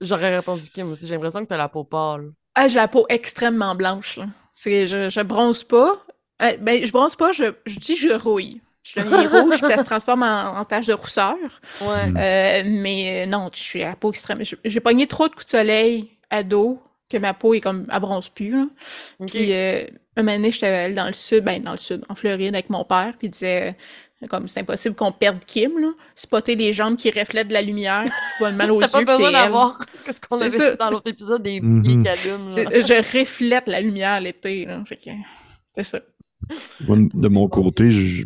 J'aurais 0.00 0.36
répondu 0.36 0.68
Kim 0.70 0.90
aussi. 0.92 1.06
J'ai 1.06 1.14
l'impression 1.14 1.42
que 1.42 1.48
t'as 1.48 1.56
la 1.56 1.68
peau 1.68 1.84
pâle. 1.84 2.32
Ah, 2.54 2.68
j'ai 2.68 2.76
la 2.76 2.88
peau 2.88 3.06
extrêmement 3.08 3.74
blanche, 3.74 4.16
là. 4.16 4.26
Je, 4.64 5.08
je 5.08 5.20
bronze 5.22 5.64
pas. 5.64 6.04
Euh, 6.42 6.56
ben, 6.58 6.84
je 6.84 6.92
bronze 6.92 7.16
pas, 7.16 7.32
je, 7.32 7.54
je 7.66 7.78
dis 7.78 7.96
je 7.96 8.12
rouille. 8.14 8.60
Je 8.82 9.00
deviens 9.00 9.28
rouge, 9.42 9.58
puis 9.58 9.66
ça 9.66 9.78
se 9.78 9.84
transforme 9.84 10.22
en, 10.22 10.58
en 10.58 10.64
tache 10.64 10.86
de 10.86 10.92
rousseur. 10.94 11.36
Ouais. 11.80 11.86
Euh, 12.16 12.62
mais 12.66 13.24
euh, 13.24 13.26
non, 13.26 13.50
je 13.52 13.60
suis 13.60 13.82
à 13.82 13.90
la 13.90 13.96
peau 13.96 14.10
extrême. 14.10 14.40
J'ai 14.64 14.80
pogné 14.80 15.06
trop 15.06 15.28
de 15.28 15.34
coups 15.34 15.46
de 15.46 15.50
soleil 15.50 16.10
à 16.30 16.42
dos 16.42 16.80
que 17.10 17.16
ma 17.18 17.34
peau 17.34 17.54
est 17.54 17.60
comme, 17.60 17.86
elle 17.92 18.00
bronze 18.00 18.28
plus, 18.28 18.50
là. 18.50 18.66
Puis, 19.26 19.52
euh, 19.52 19.84
un 20.16 20.22
moment 20.22 20.36
donné, 20.36 20.50
j'étais 20.52 20.66
allée 20.66 20.94
dans 20.94 21.06
le 21.06 21.12
sud, 21.12 21.44
ben, 21.44 21.62
dans 21.62 21.72
le 21.72 21.78
sud, 21.78 22.04
en 22.08 22.14
Floride, 22.14 22.54
avec 22.54 22.70
mon 22.70 22.84
père, 22.84 23.14
puis 23.18 23.28
il 23.28 23.30
disait, 23.30 23.76
euh, 24.22 24.26
comme, 24.28 24.48
c'est 24.48 24.60
impossible 24.60 24.94
qu'on 24.96 25.12
perde 25.12 25.38
Kim, 25.46 25.78
là. 25.78 25.88
Spotter 26.16 26.54
les 26.56 26.72
jambes 26.72 26.96
qui 26.96 27.10
reflètent 27.10 27.48
de 27.48 27.52
la 27.52 27.62
lumière, 27.62 28.04
qui 28.04 28.10
voient 28.40 28.50
mal 28.50 28.70
aux 28.72 28.80
yeux, 28.82 28.88
pas 28.90 29.04
besoin 29.04 29.30
d'avoir 29.32 29.78
ce 30.12 30.20
qu'on 30.20 30.38
C'est 30.38 30.44
avait 30.44 30.56
ça, 30.56 30.70
dit 30.72 30.76
dans 30.76 30.86
tu- 30.86 30.92
l'autre 30.92 31.10
épisode 31.10 31.42
des. 31.42 31.60
C'est- 32.48 32.80
Je 32.86 33.18
reflète 33.18 33.66
la 33.68 33.80
lumière 33.80 34.20
l'été, 34.20 34.64
là. 34.66 34.82
Fait 34.86 34.96
que, 34.96 35.10
c'est 35.74 35.84
ça. 35.84 36.00
Moi, 36.86 36.98
de 37.14 37.28
mon 37.28 37.48
côté, 37.48 37.90
je, 37.90 38.24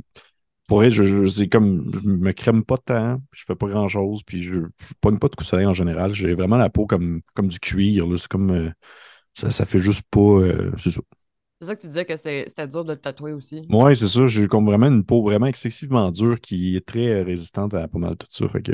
pour 0.73 0.83
je, 0.91 1.03
je- 1.05 1.27
c'est 1.29 1.49
comme, 1.49 1.91
je 1.95 2.09
me 2.09 2.33
crème 2.33 2.65
pas 2.65 2.79
tant, 2.79 3.21
je 3.33 3.45
fais 3.47 3.55
pas 3.57 3.67
grand 3.69 3.89
chose, 3.89 4.23
puis 4.25 4.43
je, 4.43 4.55
je 4.57 4.95
pogne 5.01 5.19
pas 5.19 5.29
de 5.29 5.37
coup 5.37 5.45
de 5.45 5.49
soleil 5.49 5.67
en 5.67 5.75
général. 5.75 6.13
J'ai 6.13 6.35
vraiment 6.35 6.57
la 6.57 6.71
peau 6.71 6.87
comme, 6.87 7.23
comme 7.35 7.49
du 7.49 7.61
cuir, 7.61 8.07
là. 8.07 8.17
C'est 8.19 8.29
comme, 8.29 8.51
euh, 8.53 8.71
ça, 9.35 9.51
ça 9.51 9.67
fait 9.67 9.79
juste 9.81 10.05
pas, 10.11 10.21
euh, 10.21 10.73
c'est 10.83 10.91
ça. 10.91 11.03
C'est 11.61 11.67
ça 11.69 11.77
que 11.77 11.81
tu 11.81 11.87
disais 11.87 12.05
que 12.05 12.17
c'était 12.17 12.69
dur 12.69 12.85
de 12.85 12.95
te 12.95 13.01
tatouer 13.01 13.33
aussi. 13.33 13.71
Ouais, 13.71 13.95
c'est 13.95 14.09
ça. 14.09 14.27
J'ai 14.27 14.47
comme 14.49 14.67
vraiment 14.67 14.89
une 14.89 15.05
peau 15.05 15.23
vraiment 15.23 15.47
excessivement 15.47 16.11
dure 16.11 16.41
qui 16.41 16.77
est 16.77 16.85
très 16.87 17.09
euh, 17.09 17.25
résistante 17.25 17.73
à 17.75 17.89
pas 17.89 17.99
mal 17.99 18.17
tout 18.17 18.27
ça. 18.29 18.49
Fait 18.49 18.61
que, 18.63 18.73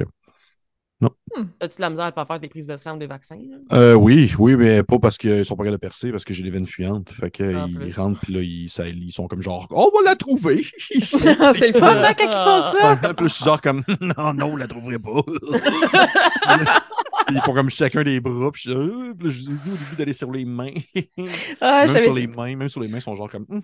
As-tu 1.61 1.77
de 1.77 1.83
la 1.83 1.91
misère 1.91 2.07
à 2.07 2.13
pas 2.13 2.25
faire 2.27 2.41
des 2.41 2.49
prises 2.49 2.67
de 2.67 2.77
sang 2.77 2.97
ou 2.97 2.99
des 2.99 3.07
vaccins? 3.07 3.39
euh, 3.73 3.95
oui, 3.95 4.33
oui, 4.39 4.57
mais 4.57 4.83
pas 4.83 4.99
parce 4.99 5.17
qu'ils 5.17 5.45
sont 5.45 5.55
pas 5.55 5.63
capables 5.63 5.77
de 5.77 5.81
percer, 5.81 6.11
parce 6.11 6.25
que 6.25 6.35
j'ai 6.35 6.43
des 6.43 6.51
veines 6.51 6.67
fuyantes. 6.67 7.11
Fait 7.11 7.31
que, 7.31 7.55
En 7.57 7.67
ils, 7.69 7.75
plus. 7.75 7.87
ils 7.89 7.93
rentrent, 7.95 8.21
puis 8.21 8.33
là, 8.35 8.41
ils, 8.43 8.69
ça- 8.69 8.89
ils 8.89 9.13
sont 9.13 9.29
comme 9.29 9.41
genre, 9.41 9.67
on 9.71 9.85
va 9.85 10.03
la 10.05 10.17
trouver! 10.17 10.65
c'est 10.91 11.73
le 11.73 11.79
fun, 11.79 12.03
hein, 12.03 12.13
quand 12.19 12.25
ils 12.27 12.33
font 12.33 13.29
ça. 13.29 13.45
Genre 13.45 13.61
comme, 13.61 13.85
non, 14.01 14.35
non, 14.35 14.47
on 14.53 14.57
la 14.57 14.67
trouverait 14.67 14.99
pas. 14.99 15.11
Ils 17.31 17.41
font 17.41 17.55
comme 17.55 17.71
chacun 17.71 18.03
des 18.03 18.21
bras, 18.21 18.51
puis 18.53 18.63
je, 18.67 18.71
euh, 18.71 19.15
puis 19.19 19.31
je 19.31 19.45
vous 19.45 19.55
ai 19.55 19.59
dit 19.59 19.71
au 19.71 19.77
début 19.77 19.97
d'aller 19.97 20.13
sur 20.13 20.31
les 20.31 20.45
mains. 20.45 20.73
Ah, 21.61 21.87
même 21.87 22.03
sur 22.03 22.15
les 22.15 22.27
mains, 22.27 22.57
même 22.57 22.69
sur 22.69 22.81
les 22.81 22.89
mains, 22.89 22.99
ils 22.99 23.03
sont 23.03 23.15
genre 23.15 23.31
comme, 23.31 23.47
Hum, 23.49 23.63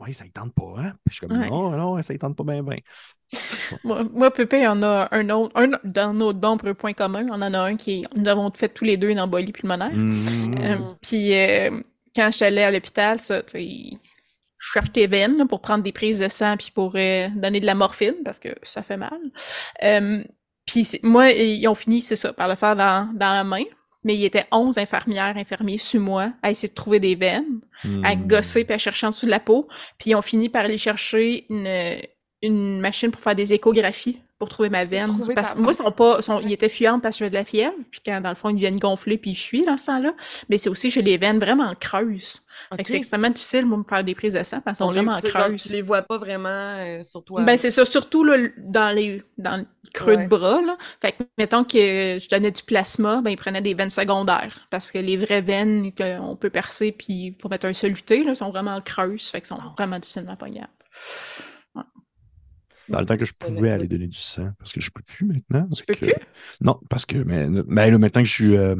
ouais, 0.00 0.12
ça 0.12 0.24
ne 0.24 0.30
tente 0.30 0.54
pas, 0.54 0.74
hein? 0.78 0.92
Puis 1.04 1.12
je 1.12 1.14
suis 1.14 1.26
comme, 1.26 1.38
Ouais. 1.38 1.48
non, 1.48 1.70
non, 1.70 2.02
ça 2.02 2.12
ne 2.12 2.18
tente 2.18 2.36
pas 2.36 2.44
bien, 2.44 2.62
bien. 2.62 2.78
Moi, 3.84 4.04
moi, 4.12 4.30
Pépé, 4.30 4.66
en 4.66 4.82
a 4.82 5.08
un 5.10 5.28
autre. 5.30 5.52
Un, 5.54 5.70
dans 5.84 6.14
nos 6.14 6.32
nombreux 6.32 6.74
points 6.74 6.94
communs, 6.94 7.26
on 7.30 7.42
en 7.42 7.54
a 7.54 7.60
un 7.60 7.76
qui 7.76 8.00
est. 8.00 8.16
Nous 8.16 8.28
avons 8.28 8.50
fait 8.52 8.68
tous 8.68 8.84
les 8.84 8.96
deux 8.96 9.10
une 9.10 9.20
embolie 9.20 9.52
pulmonaire. 9.52 9.92
Mhm. 9.92 10.54
Euh. 10.60 10.78
Puis 11.02 11.34
euh, 11.34 11.80
quand 12.16 12.30
je 12.30 12.36
suis 12.36 12.44
allée 12.44 12.62
à 12.62 12.70
l'hôpital, 12.70 13.18
ça, 13.18 13.42
je 13.54 13.96
cherche 14.72 14.92
tes 14.92 15.06
veines 15.06 15.36
là, 15.36 15.46
pour 15.46 15.60
prendre 15.60 15.84
des 15.84 15.92
prises 15.92 16.20
de 16.20 16.28
sang 16.28 16.56
puis 16.56 16.70
pour 16.74 16.92
euh, 16.96 17.28
donner 17.36 17.60
de 17.60 17.66
la 17.66 17.74
morphine 17.74 18.16
parce 18.24 18.38
que 18.38 18.48
ça 18.62 18.82
fait 18.82 18.96
mal. 18.96 19.20
Euh, 19.84 20.22
puis 20.68 20.86
moi, 21.02 21.30
ils 21.32 21.66
ont 21.66 21.74
fini, 21.74 22.00
c'est 22.02 22.14
ça, 22.16 22.32
par 22.32 22.46
le 22.46 22.54
faire 22.54 22.76
dans, 22.76 23.10
dans 23.14 23.32
la 23.32 23.42
main. 23.42 23.64
Mais 24.04 24.14
il 24.14 24.20
y 24.20 24.24
était 24.24 24.44
11 24.52 24.78
infirmières, 24.78 25.36
infirmiers 25.36 25.78
sur 25.78 26.00
moi 26.00 26.32
à 26.42 26.50
essayer 26.52 26.68
de 26.68 26.74
trouver 26.74 27.00
des 27.00 27.16
veines, 27.16 27.60
à 28.04 28.14
Mhm. 28.14 28.28
gosser 28.28 28.64
puis 28.64 28.74
à 28.74 28.78
chercher 28.78 29.06
en 29.06 29.10
dessous 29.10 29.26
de 29.26 29.30
la 29.32 29.40
peau. 29.40 29.66
Puis 29.98 30.10
ils 30.10 30.14
ont 30.14 30.22
fini 30.22 30.48
par 30.48 30.64
aller 30.64 30.78
chercher 30.78 31.46
une, 31.50 31.98
une 32.40 32.80
machine 32.80 33.10
pour 33.10 33.20
faire 33.20 33.34
des 33.34 33.52
échographies 33.52 34.20
pour 34.38 34.48
trouver 34.48 34.70
ma 34.70 34.84
veine. 34.84 35.08
Trouver 35.08 35.34
Parce 35.34 35.54
que 35.54 35.58
moi, 35.58 35.72
ils 35.72 35.76
sont 35.76 35.90
pas, 35.90 36.22
sont, 36.22 36.40
ils 36.40 36.52
étaient 36.52 36.68
fuyants 36.68 37.00
parce 37.00 37.16
que 37.16 37.20
j'avais 37.20 37.30
de 37.30 37.34
la 37.34 37.44
fièvre. 37.44 37.74
Puis 37.90 38.00
quand, 38.04 38.20
dans 38.20 38.28
le 38.28 38.36
fond, 38.36 38.50
ils 38.50 38.58
viennent 38.58 38.78
gonfler 38.78 39.18
puis 39.18 39.32
ils 39.32 39.36
fuient 39.36 39.64
dans 39.64 39.76
ce 39.76 39.86
temps-là. 39.86 40.12
Mais 40.48 40.58
c'est 40.58 40.68
aussi, 40.68 40.90
j'ai 40.90 41.02
les 41.02 41.18
veines 41.18 41.38
vraiment 41.38 41.74
creuses. 41.78 42.42
Que 42.70 42.84
c'est 42.84 42.96
extrêmement 42.96 43.30
difficile, 43.30 43.66
moi, 43.66 43.76
de 43.78 43.82
me 43.82 43.88
faire 43.88 44.04
des 44.04 44.14
prises 44.14 44.34
de 44.34 44.42
sang 44.42 44.60
parce 44.60 44.78
qu'elles 44.78 44.84
On 44.86 44.88
sont 44.88 44.94
vraiment 44.94 45.20
genre, 45.20 45.30
creuses. 45.30 45.62
Tu 45.64 45.72
les 45.72 45.82
vois 45.82 46.02
pas 46.02 46.18
vraiment 46.18 46.48
euh, 46.48 47.02
sur 47.02 47.24
toi. 47.24 47.42
Ben, 47.42 47.56
c'est 47.58 47.70
ça, 47.70 47.84
surtout 47.84 48.24
là, 48.24 48.36
dans 48.58 48.94
les 48.94 49.22
dans 49.38 49.56
le 49.56 49.66
creux 49.92 50.16
Ouais. 50.16 50.24
de 50.24 50.28
bras. 50.28 50.60
Là. 50.62 50.76
Fait 51.00 51.12
que, 51.12 51.22
mettons 51.36 51.64
que 51.64 52.18
je 52.20 52.28
donnais 52.28 52.50
du 52.50 52.62
plasma, 52.62 53.20
ben, 53.22 53.30
ils 53.30 53.36
prenaient 53.36 53.62
des 53.62 53.74
veines 53.74 53.90
secondaires. 53.90 54.66
Parce 54.70 54.92
que 54.92 54.98
les 54.98 55.16
vraies 55.16 55.42
veines 55.42 55.92
qu'on 55.92 56.36
peut 56.36 56.50
percer 56.50 56.92
puis 56.92 57.32
pour 57.32 57.50
mettre 57.50 57.66
un 57.66 57.72
soluté, 57.72 58.22
là, 58.22 58.34
sont 58.34 58.50
vraiment 58.50 58.80
creuses. 58.80 59.28
Fait 59.28 59.40
qu'elles 59.40 59.48
sont 59.48 59.62
vraiment 59.76 59.98
difficilement 59.98 60.36
pognables. 60.36 60.68
Dans 62.90 63.00
le 63.00 63.06
temps 63.06 63.16
que 63.16 63.24
je 63.24 63.32
pouvais 63.38 63.70
aller 63.70 63.86
donner 63.88 64.06
du 64.06 64.16
sang, 64.18 64.50
parce 64.58 64.72
que 64.72 64.80
je 64.80 64.90
peux 64.90 65.02
plus 65.02 65.26
maintenant. 65.26 65.68
Tu 65.74 65.84
peux 65.84 65.94
que- 65.94 66.06
plus? 66.06 66.14
Non, 66.60 66.80
parce 66.90 67.06
que 67.06 67.18
mais, 67.18 67.46
mais 67.66 67.90
là, 67.90 67.98
maintenant 67.98 68.22
que 68.22 68.28
je 68.28 68.32
suis 68.34 68.56
euh, 68.56 68.76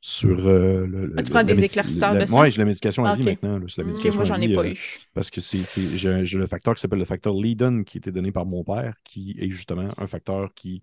sur 0.00 0.46
euh, 0.46 0.86
le, 0.86 1.06
Ah, 1.16 1.22
tu 1.22 1.30
le- 1.30 1.30
prends 1.30 1.44
des 1.44 1.64
éclaircisseurs 1.64 2.14
la- 2.14 2.20
de 2.22 2.26
sang? 2.26 2.40
Ouais, 2.40 2.50
j'ai 2.50 2.58
la 2.58 2.64
médication 2.64 3.04
à 3.04 3.10
Ah, 3.10 3.16
vie 3.16 3.22
maintenant. 3.24 3.60
C'est 3.68 3.78
la 3.82 3.84
médication 3.84 4.18
moi, 4.20 4.24
j'en 4.24 4.34
à 4.34 4.38
ai 4.40 4.48
vie, 4.48 4.54
pas 4.54 4.66
euh, 4.66 4.70
eu. 4.70 4.78
Parce 5.14 5.30
que 5.30 5.40
c'est, 5.40 5.64
j'ai, 5.96 6.38
le 6.38 6.46
facteur 6.46 6.74
qui 6.74 6.80
s'appelle 6.80 6.98
le 6.98 7.04
facteur 7.04 7.34
Leiden 7.34 7.84
qui 7.84 7.98
était 7.98 8.12
donné 8.12 8.32
par 8.32 8.46
mon 8.46 8.64
père, 8.64 8.94
qui 9.04 9.34
est 9.38 9.50
justement 9.50 9.90
un 9.98 10.06
facteur 10.06 10.52
qui 10.54 10.82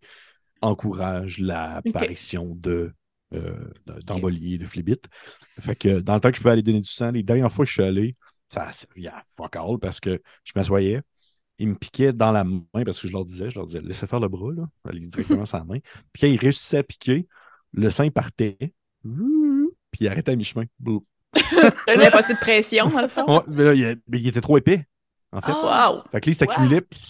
encourage 0.62 1.40
l'apparition 1.40 2.56
de 2.56 2.94
euh, 3.34 3.56
d'embolie 4.06 4.56
et 4.56 4.58
de 4.58 4.66
phlébite. 4.66 5.08
Fait 5.60 5.76
que 5.76 6.00
dans 6.00 6.16
le 6.16 6.20
temps 6.20 6.30
que 6.32 6.38
je 6.38 6.42
pouvais 6.42 6.54
aller 6.54 6.64
donner 6.64 6.82
du 6.82 6.90
sang, 6.90 7.12
les 7.12 7.24
dernières 7.24 7.52
fois 7.52 7.66
que 7.66 7.70
je 7.70 7.74
suis 7.74 7.84
allé, 7.84 8.16
ça 8.50 8.66
a 8.68 8.72
servi 8.72 9.08
à 9.08 9.24
fuck 9.36 9.56
all 9.56 9.80
parce 9.82 10.00
que 10.00 10.22
je 10.44 10.52
m'assoyais, 10.56 11.02
ils 11.60 11.68
me 11.68 11.76
piquaient 11.76 12.14
dans 12.14 12.32
la 12.32 12.44
main 12.44 12.84
parce 12.86 13.00
que 13.00 13.08
je 13.08 13.14
leur 13.14 13.26
disais, 13.26 13.50
je 13.50 13.56
leur 13.56 13.66
disais, 13.66 13.82
laissez 13.82 14.08
faire 14.08 14.20
le 14.20 14.28
bras, 14.28 14.52
là, 14.52 14.64
aller 14.88 15.00
directement 15.00 15.46
sur 15.46 15.58
la 15.58 15.64
main. 15.64 15.80
Puis 16.12 16.22
quand 16.22 16.28
ils 16.28 16.40
réussissaient 16.40 16.80
à 16.80 16.84
piquer, 16.84 17.28
le 17.74 17.90
sein 17.90 18.10
partait, 18.10 18.58
puis 19.04 20.00
il 20.00 20.08
arrêtait 20.08 20.32
à 20.32 20.36
mi-chemin. 20.36 20.66
Il 20.86 21.98
n'y 21.98 22.06
a 22.06 22.12
pas 22.12 22.20
assez 22.20 22.34
de 22.34 22.40
pression, 22.40 22.90
dans 22.90 23.02
le 23.02 23.08
fond. 23.08 23.26
Ouais, 23.28 23.44
mais 23.48 23.64
là, 23.64 23.74
il, 23.74 24.02
mais 24.08 24.20
il 24.20 24.28
était 24.28 24.42
trop 24.42 24.56
épais, 24.58 24.86
en 25.32 25.42
fait. 25.42 25.52
Ah! 25.52 25.92
Wow! 25.92 26.04
Fait 26.12 26.22
que 26.22 26.30
là, 26.30 26.32
il 26.32 26.36
s'accumulait, 26.36 26.82
puis 26.82 27.02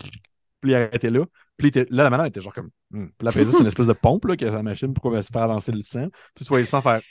il 0.64 0.74
arrêtait 0.74 1.10
là. 1.10 1.26
Puis 1.58 1.72
là, 1.72 1.84
la 1.90 2.10
madame 2.10 2.28
était 2.28 2.42
genre 2.42 2.54
comme. 2.54 2.70
Hmm. 2.92 3.08
Puis 3.18 3.28
ça, 3.28 3.52
c'est 3.52 3.60
une 3.60 3.68
espèce 3.68 3.88
de 3.88 3.94
pompe 3.94 4.26
là, 4.26 4.38
qui 4.38 4.46
a 4.46 4.52
sa 4.52 4.64
machine 4.64 4.94
pour 4.94 5.04
qu'on 5.04 5.10
va 5.12 5.22
se 5.22 5.30
faire 5.32 5.44
avancer 5.44 5.72
le 5.72 5.82
sang. 5.82 6.08
Puis 6.36 6.46
tu 6.46 6.50
voyais 6.50 6.64
le 6.64 6.68
sang 6.68 6.82
faire. 6.82 7.02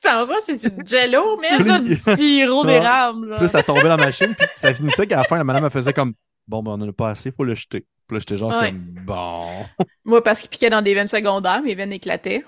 C'est 0.02 0.10
en 0.12 0.26
ça, 0.26 0.36
c'est 0.42 0.56
du 0.58 0.88
jello, 0.88 1.38
mais 1.42 1.50
C'est 1.58 1.64
ça, 1.64 1.80
du 1.80 1.96
sirop 1.96 2.66
d'érable. 2.66 3.30
là, 3.32 3.48
ça 3.48 3.64
tombait 3.64 3.84
dans 3.84 3.90
la 3.90 3.98
machine, 3.98 4.36
puis 4.38 4.48
ça 4.56 4.74
finissait 4.74 5.08
qu'à 5.08 5.18
la 5.18 5.24
fin, 5.24 5.38
la 5.38 5.44
madame 5.44 5.66
elle 5.66 5.72
faisait 5.72 5.94
comme. 5.94 6.14
Bon, 6.48 6.64
ben, 6.64 6.72
on 6.72 6.82
en 6.82 6.90
a 6.90 6.94
pas 6.94 7.10
assez, 7.10 7.32
faut 7.32 7.44
le 7.44 7.54
jeter. 7.56 7.86
Puis 8.08 8.16
là, 8.16 8.20
j'étais 8.20 8.38
genre 8.38 8.50
Ouais. 8.52 8.72
comme. 8.72 8.80
Bon. 9.06 9.44
Moi, 10.06 10.24
parce 10.24 10.42
qu'il 10.42 10.50
piquait 10.50 10.70
dans 10.70 10.82
des 10.82 10.94
veines 10.96 11.08
secondaires, 11.08 11.62
mes 11.62 11.76
veines 11.76 11.94
éclataient. 11.94 12.44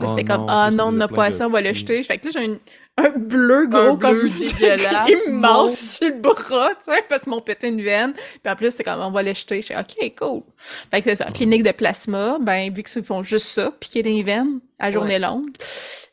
Là, 0.00 0.06
Oh 0.06 0.08
c'était 0.08 0.24
comme, 0.24 0.46
ah 0.48 0.70
non, 0.70 0.86
on 0.86 0.92
n'a 0.92 1.08
pas 1.08 1.24
assez, 1.26 1.42
on 1.44 1.50
va 1.50 1.60
le 1.60 1.74
jeter. 1.74 2.02
Fait 2.04 2.18
que 2.18 2.26
là, 2.26 2.30
j'ai 2.32 2.52
un, 2.52 2.58
un 3.04 3.10
bleu 3.18 3.66
gros 3.66 3.78
Un 3.78 3.94
bleu 3.94 3.98
comme 3.98 4.28
dégueulasse, 4.28 5.08
immense 5.26 5.30
mauve. 5.30 5.70
sur 5.76 6.08
le 6.08 6.20
bras, 6.20 6.74
tu 6.76 6.84
sais, 6.92 7.02
parce 7.08 7.22
qu'ils 7.22 7.30
m'ont 7.30 7.40
pété 7.40 7.68
une 7.68 7.82
veine. 7.82 8.12
Puis 8.14 8.52
en 8.52 8.54
plus, 8.56 8.70
c'était 8.70 8.84
comme, 8.84 9.00
on 9.00 9.10
va 9.10 9.22
le 9.22 9.34
jeter. 9.34 9.60
J'ai 9.62 9.76
OK, 9.76 10.14
cool. 10.16 10.42
Fait 10.56 10.98
que 11.02 11.04
c'est 11.04 11.16
ça. 11.16 11.30
Clinique 11.32 11.64
de 11.64 11.72
plasma, 11.72 12.38
ben, 12.40 12.72
vu 12.72 12.82
qu'ils 12.84 13.02
font 13.02 13.22
juste 13.22 13.46
ça, 13.46 13.72
piquer 13.72 14.02
des 14.02 14.22
veines 14.22 14.60
à 14.78 14.92
journée 14.92 15.18
longue, 15.18 15.50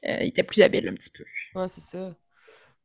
euh, 0.08 0.18
ils 0.22 0.30
étaient 0.30 0.44
plus 0.44 0.62
habiles 0.64 0.88
un 0.88 0.94
petit 0.96 1.12
peu. 1.12 1.24
Ouais, 1.60 1.68
c'est 1.68 1.82
ça. 1.82 2.16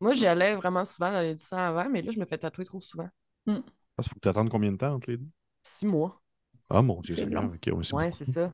Moi, 0.00 0.12
j'y 0.14 0.26
allais 0.26 0.54
vraiment 0.54 0.84
souvent 0.84 1.12
dans 1.12 1.20
les 1.20 1.34
du 1.34 1.44
sang 1.44 1.58
avant, 1.58 1.88
mais 1.88 2.02
là, 2.02 2.10
je 2.12 2.18
me 2.18 2.24
fais 2.24 2.38
tatouer 2.38 2.64
trop 2.64 2.80
souvent. 2.80 3.08
Parce 3.44 4.08
qu'il 4.08 4.08
faut 4.08 4.14
que 4.14 4.20
tu 4.20 4.28
attendes 4.28 4.50
combien 4.50 4.72
de 4.72 4.76
temps 4.76 4.94
entre 4.94 5.10
les 5.10 5.16
deux? 5.16 5.28
Six 5.62 5.86
mois. 5.86 6.20
Ah 6.70 6.82
mon 6.82 7.00
Dieu, 7.00 7.16
C'est 7.16 7.26
long. 7.26 7.52
Ok, 7.54 7.66
ouais, 7.66 7.92
Ouais, 7.92 8.12
c'est 8.12 8.24
ça. 8.24 8.52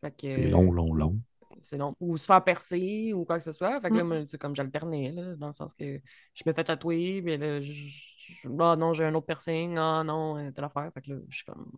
Fait 0.00 0.10
que, 0.10 0.30
C'est 0.30 0.48
long, 0.48 0.72
long, 0.72 0.92
long. 0.94 1.20
C'est 1.60 1.76
long. 1.76 1.94
Ou 2.00 2.16
se 2.16 2.26
faire 2.26 2.42
percer 2.44 3.12
ou 3.14 3.24
quoi 3.24 3.38
que 3.38 3.44
ce 3.44 3.52
soit. 3.52 3.80
Fait 3.80 3.90
que 3.92 4.00
Mm. 4.00 4.02
moi, 4.02 4.24
c'est 4.26 4.38
comme 4.38 4.54
j'alternais, 4.56 5.12
là, 5.12 5.36
dans 5.36 5.48
le 5.48 5.52
sens 5.52 5.74
que 5.74 6.00
je 6.34 6.42
me 6.46 6.52
fais 6.54 6.64
tatouer, 6.64 7.20
mais 7.22 7.36
là, 7.36 7.60
je, 7.60 7.70
je- 7.72 8.48
ah 8.60 8.76
non, 8.76 8.94
j'ai 8.94 9.04
un 9.04 9.14
autre 9.14 9.26
piercing, 9.26 9.76
ah 9.78 10.02
non, 10.04 10.38
euh, 10.38 10.50
telle 10.52 10.64
affaire. 10.64 10.90
Fait 10.94 11.02
que 11.02 11.10
là, 11.12 11.16
je 11.28 11.36
suis 11.36 11.44
comme, 11.44 11.70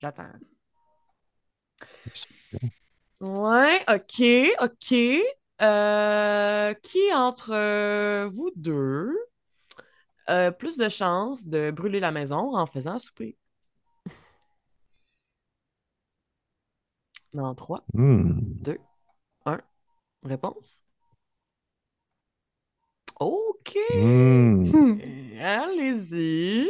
j'attends. 0.00 0.30
Ouais, 3.20 3.82
ok, 3.88 4.22
ok. 4.60 4.94
Euh, 5.62 6.74
qui 6.74 6.98
entre 7.14 7.50
euh, 7.54 8.28
vous 8.30 8.50
deux 8.56 9.16
a 10.26 10.52
plus 10.52 10.76
de 10.76 10.88
chances 10.88 11.46
de 11.46 11.70
brûler 11.70 12.00
la 12.00 12.12
maison 12.12 12.56
en 12.56 12.66
faisant 12.66 12.98
souper? 12.98 13.36
Dans 17.34 17.54
3, 17.54 17.86
Hmm. 17.94 18.40
2, 18.60 18.78
1. 19.46 19.60
Réponse? 20.24 20.80
OK. 23.20 23.76
Hmm. 23.94 24.98
Allez-y. 25.40 26.68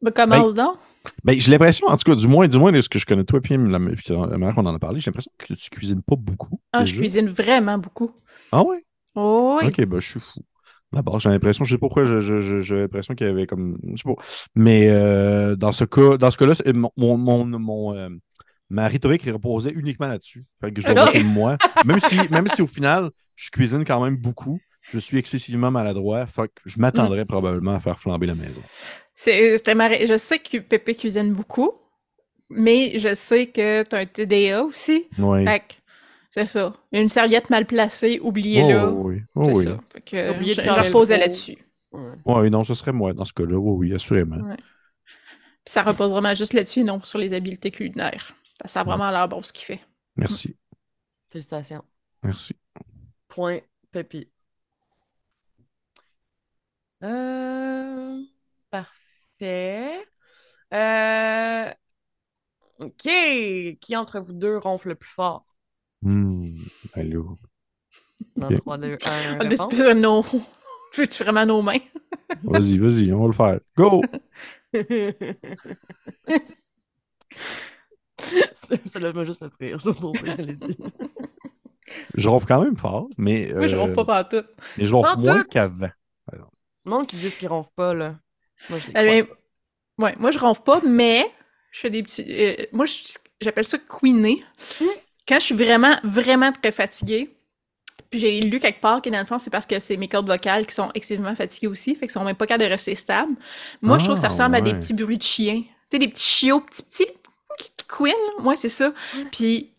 Ben, 0.00 0.10
commence 0.12 0.54
donc? 0.54 0.76
Ben, 1.22 1.38
j'ai 1.38 1.50
l'impression, 1.50 1.86
en 1.86 1.96
tout 1.96 2.10
cas, 2.10 2.14
du 2.14 2.26
moins, 2.28 2.48
du 2.48 2.58
moins 2.58 2.72
de 2.72 2.80
ce 2.80 2.88
que 2.88 2.98
je 2.98 3.06
connais 3.06 3.24
toi, 3.24 3.40
puis 3.40 3.56
la, 3.56 3.78
puis 3.78 4.04
la 4.08 4.38
manière 4.38 4.54
qu'on 4.54 4.66
en 4.66 4.74
a 4.74 4.78
parlé, 4.78 5.00
j'ai 5.00 5.10
l'impression 5.10 5.32
que 5.38 5.52
tu 5.54 5.70
cuisines 5.70 6.02
pas 6.02 6.16
beaucoup. 6.16 6.60
Ah, 6.72 6.84
je 6.84 6.94
cuisine 6.94 7.28
vraiment 7.28 7.78
beaucoup. 7.78 8.10
Ah 8.52 8.62
ouais? 8.62 8.82
Oh, 9.14 9.58
oui. 9.60 9.68
Ok, 9.68 9.84
ben 9.84 10.00
je 10.00 10.10
suis 10.10 10.20
fou. 10.20 10.40
D'abord, 10.92 11.18
j'ai 11.18 11.28
l'impression, 11.28 11.64
je 11.64 11.70
sais 11.74 11.78
pas 11.78 11.86
pourquoi, 11.88 12.04
j'ai 12.04 12.76
l'impression 12.76 13.14
qu'il 13.14 13.26
y 13.26 13.30
avait 13.30 13.46
comme. 13.46 13.78
Je 13.94 14.02
sais 14.02 14.14
pas. 14.14 14.22
Mais 14.54 14.88
euh, 14.90 15.56
dans 15.56 15.72
ce 15.72 15.84
cas, 15.84 16.16
dans 16.16 16.30
ce 16.30 16.38
cas-là, 16.38 16.54
c'est- 16.54 16.72
mon, 16.72 16.90
mon, 16.96 17.16
mon, 17.16 17.44
mon, 17.58 17.94
euh, 17.94 18.08
ma 18.74 18.88
rhétorique 18.88 19.22
reposait 19.24 19.70
uniquement 19.70 20.08
là-dessus. 20.08 20.44
Fait 20.60 20.72
que 20.72 20.80
je 20.82 20.86
que 20.86 21.24
moi, 21.24 21.56
même 21.84 22.00
si, 22.00 22.16
même 22.30 22.48
si 22.48 22.60
au 22.60 22.66
final, 22.66 23.10
je 23.36 23.50
cuisine 23.50 23.84
quand 23.84 24.02
même 24.04 24.16
beaucoup, 24.16 24.60
je 24.82 24.98
suis 24.98 25.16
excessivement 25.16 25.70
maladroit, 25.70 26.26
fait 26.26 26.48
que 26.48 26.60
je 26.66 26.78
m'attendrais 26.78 27.24
probablement 27.24 27.74
à 27.74 27.80
faire 27.80 27.98
flamber 28.00 28.26
la 28.26 28.34
maison. 28.34 28.62
C'est- 29.14 29.56
C'était 29.56 30.06
Je 30.06 30.16
sais 30.16 30.38
que 30.40 30.58
Pépé 30.58 30.94
cuisine 30.94 31.32
beaucoup, 31.32 31.72
mais 32.50 32.98
je 32.98 33.14
sais 33.14 33.46
que 33.46 33.82
tu 33.84 33.96
as 33.96 34.00
un 34.00 34.06
TDA 34.06 34.62
aussi. 34.62 35.06
Oui. 35.18 35.44
Fait 35.44 35.60
que 35.60 35.74
c'est 36.32 36.46
ça. 36.46 36.72
Une 36.92 37.08
serviette 37.08 37.48
mal 37.48 37.64
placée, 37.64 38.18
oubliez-le. 38.20 38.88
Oh, 38.88 39.02
oui. 39.04 39.22
Oh, 39.36 39.44
c'est 39.44 39.52
oui. 39.52 39.64
ça. 39.64 39.80
Fait 39.92 40.00
que 40.00 40.30
Oubliez 40.32 40.54
de 40.56 40.62
je, 40.62 40.68
reposais 40.68 41.16
là-dessus. 41.16 41.56
Ouais. 41.92 42.10
Oui, 42.24 42.50
non, 42.50 42.64
ce 42.64 42.74
serait 42.74 42.92
moi 42.92 43.12
dans 43.12 43.24
ce 43.24 43.32
cas-là. 43.32 43.56
Oui, 43.56 43.88
oui, 43.88 43.94
assurément. 43.94 44.36
Ouais. 44.36 44.56
Puis 44.56 45.72
ça 45.72 45.82
repose 45.82 46.10
vraiment 46.10 46.34
juste 46.34 46.52
là-dessus, 46.52 46.82
non 46.82 47.00
sur 47.04 47.18
les 47.18 47.32
habiletés 47.32 47.70
culinaires. 47.70 48.34
Ça 48.64 48.80
a 48.80 48.84
vraiment 48.84 49.10
l'air 49.10 49.28
bon 49.28 49.42
ce 49.42 49.52
qu'il 49.52 49.64
fait. 49.64 49.80
Merci. 50.16 50.56
Félicitations. 51.30 51.84
Merci. 52.22 52.54
Point 53.28 53.58
Pépi. 53.90 54.30
Euh, 57.02 58.22
parfait. 58.70 60.06
Euh, 60.72 61.70
OK. 62.78 63.02
Qui 63.02 63.96
entre 63.96 64.20
vous 64.20 64.32
deux 64.32 64.56
ronfle 64.58 64.88
le 64.88 64.94
plus 64.94 65.10
fort? 65.10 65.44
Hmm. 66.02 66.54
Allô? 66.94 67.38
Dans 68.36 68.46
Ok. 68.48 68.56
3, 68.60 68.78
2, 68.78 68.94
1, 68.94 68.96
Ah, 69.06 69.36
réponse. 69.42 69.68
c'est 69.70 69.76
plus 69.76 69.94
nos... 70.00 70.22
Veux-tu 70.96 71.24
vraiment 71.24 71.44
nos 71.44 71.60
mains? 71.60 71.80
Vas-y, 72.44 72.78
vas-y, 72.78 73.12
on 73.12 73.22
va 73.22 73.26
le 73.26 73.32
faire. 73.32 73.58
Go! 73.76 74.00
Ça 78.86 78.98
l'a 78.98 79.12
m'a 79.12 79.24
juste 79.24 79.40
fait 79.40 79.66
rire, 79.66 79.80
ça, 79.80 79.92
pour 79.92 80.16
ça 80.16 80.22
que 80.26 80.30
je 80.30 80.42
l'ai 80.42 80.54
dit. 80.54 80.76
Je 82.14 82.28
ronfle 82.28 82.46
quand 82.46 82.62
même 82.62 82.76
fort, 82.76 83.08
mais. 83.18 83.52
Moi, 83.54 83.66
je 83.68 83.76
euh, 83.76 83.80
ronfle 83.80 83.94
pas 83.94 84.04
partout. 84.04 84.42
Mais 84.76 84.84
je 84.84 84.94
ronfle 84.94 85.10
Pas 85.10 85.16
moins 85.16 85.42
tout? 85.42 85.48
qu'avant. 85.50 85.90
Le 86.32 86.90
monde 86.90 87.06
qui 87.06 87.16
dit 87.16 87.30
qu'ils 87.30 87.48
ronflent 87.48 87.72
pas, 87.76 87.94
là. 87.94 88.16
Moi, 88.70 88.78
je 88.78 88.88
Eh 88.98 89.04
bien, 89.04 89.24
ouais, 89.98 90.14
moi, 90.18 90.30
je 90.30 90.38
ronfle 90.38 90.62
pas, 90.62 90.80
mais 90.86 91.24
je 91.72 91.80
fais 91.80 91.90
des 91.90 92.02
petits... 92.02 92.24
euh, 92.28 92.64
moi, 92.72 92.86
je- 92.86 93.02
j'appelle 93.40 93.64
ça 93.64 93.78
queener. 93.78 94.42
Quand 95.28 95.38
je 95.38 95.44
suis 95.44 95.54
vraiment, 95.54 95.96
vraiment 96.04 96.52
très 96.52 96.72
fatiguée, 96.72 97.30
puis 98.10 98.18
j'ai 98.20 98.40
lu 98.40 98.60
quelque 98.60 98.80
part 98.80 99.02
que 99.02 99.10
dans 99.10 99.20
le 99.20 99.26
fond, 99.26 99.38
c'est 99.38 99.50
parce 99.50 99.66
que 99.66 99.78
c'est 99.80 99.96
mes 99.96 100.08
cordes 100.08 100.26
vocales 100.28 100.66
qui 100.66 100.74
sont 100.74 100.90
excessivement 100.94 101.34
fatiguées 101.34 101.68
aussi, 101.68 101.94
fait 101.94 102.02
qu'ils 102.06 102.10
sont 102.12 102.24
même 102.24 102.36
pas 102.36 102.46
capables 102.46 102.64
de 102.64 102.70
rester 102.70 102.94
stables. 102.94 103.34
Moi, 103.82 103.98
je 103.98 104.04
trouve 104.04 104.14
que 104.16 104.20
ça 104.20 104.28
Ah, 104.28 104.30
ressemble 104.30 104.56
à 104.56 104.60
des 104.62 104.74
petits 104.74 104.94
bruits 104.94 105.18
de 105.18 105.22
chiens. 105.22 105.62
Tu 105.62 105.68
sais, 105.92 105.98
des 105.98 106.08
petits 106.08 106.22
chiots, 106.22 106.60
petits, 106.60 106.82
petits, 106.82 107.06
là. 108.00 108.12
Moi, 108.40 108.56
c'est 108.56 108.68
ça. 108.68 108.92
Puis 109.32 109.72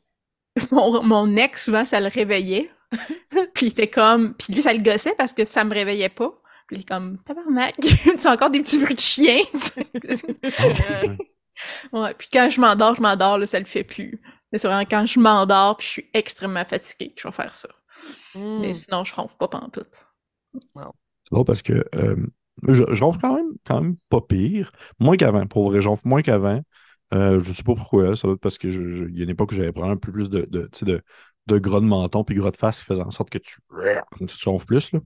mon, 0.72 1.04
mon 1.04 1.36
ex, 1.36 1.66
souvent, 1.66 1.86
ça 1.86 2.00
le 2.00 2.08
réveillait. 2.08 2.70
puis 3.54 3.68
il 3.68 3.70
était 3.70 3.90
comme... 3.90 4.36
Puis 4.36 4.54
lui, 4.54 4.62
ça 4.62 4.74
le 4.74 4.82
gossait 4.82 5.16
parce 5.18 5.34
que 5.34 5.44
ça 5.44 5.64
me 5.64 5.74
réveillait 5.74 6.10
pas. 6.10 6.32
Puis 6.68 6.78
il 6.78 6.80
est 6.82 6.88
comme, 6.88 7.20
tabarnak, 7.24 7.76
tu 7.82 8.28
as 8.28 8.32
encore 8.32 8.50
des 8.50 8.62
petits 8.62 8.80
bruits 8.80 8.96
de 8.96 9.00
chiens. 9.00 9.44
tu 9.52 9.60
sais. 9.60 11.18
Ah, 11.94 12.02
ouais. 12.02 12.14
puis 12.16 12.28
quand 12.34 12.50
je 12.50 12.60
m'endors, 12.60 12.96
je 12.96 13.02
m'endors, 13.02 13.38
là, 13.38 13.48
ça 13.48 13.60
le 13.60 13.66
fait 13.66 13.86
plus. 13.86 14.20
Mais 14.52 14.60
c'est 14.60 14.68
vraiment 14.68 14.84
quand 14.84 15.06
je 15.06 15.22
m'endors, 15.22 15.78
puis 15.78 15.86
je 15.86 15.92
suis 15.92 16.10
extrêmement 16.14 16.66
fatiguée 16.66 17.14
que 17.14 17.22
je 17.22 17.30
vais 17.30 17.34
faire 17.34 17.54
ça. 17.54 17.70
Hmm. 18.34 18.60
Mais 18.60 18.74
sinon, 18.74 19.06
je 19.06 19.16
ronfle 19.16 19.38
pas 19.38 19.48
pendant 19.48 19.70
tout. 19.70 19.86
C'est 20.54 21.32
drôle 21.32 21.46
parce 21.46 21.62
que 21.62 21.86
euh, 21.96 22.18
je, 22.68 22.84
je 22.92 23.04
ronfle 23.04 23.20
quand 23.22 23.36
même, 23.36 23.54
quand 23.66 23.80
même 23.80 23.96
pas 24.10 24.20
pire. 24.20 24.74
Moins 25.00 25.16
qu'avant, 25.16 25.48
pour 25.48 25.70
vrai, 25.70 25.82
je 25.82 25.88
ronfle 25.88 26.10
moins 26.10 26.22
qu'avant. 26.22 26.62
Euh, 27.16 27.40
je 27.44 27.54
sais 27.54 27.64
pas 27.64 27.76
pourquoi. 27.76 28.16
Ça 28.16 28.28
doit 28.28 28.36
être 28.36 28.42
parce 28.42 28.58
que 28.58 28.72
je- 28.72 28.90
je- 28.90 29.06
il 29.06 29.18
y 29.18 29.22
a 29.22 29.24
une 29.24 29.30
époque 29.30 29.52
où 29.52 29.56
j'avais 29.56 29.72
probablement 29.72 29.96
un 29.96 30.00
peu 30.00 30.12
plus 30.12 30.30
de, 30.30 30.46
de, 30.50 30.70
de, 30.82 31.02
de 31.48 31.58
gras 31.60 31.80
de 31.80 31.86
menton 31.86 32.24
puis 32.24 32.36
gras 32.36 32.52
de 32.52 32.58
face 32.58 32.80
qui 32.80 32.86
faisait 32.86 33.02
en 33.02 33.12
sorte 33.12 33.30
que 33.30 33.38
tu, 33.38 33.58
tu 34.28 34.50
ronfles 34.50 34.66
plus. 34.66 34.92
Là. 34.92 35.00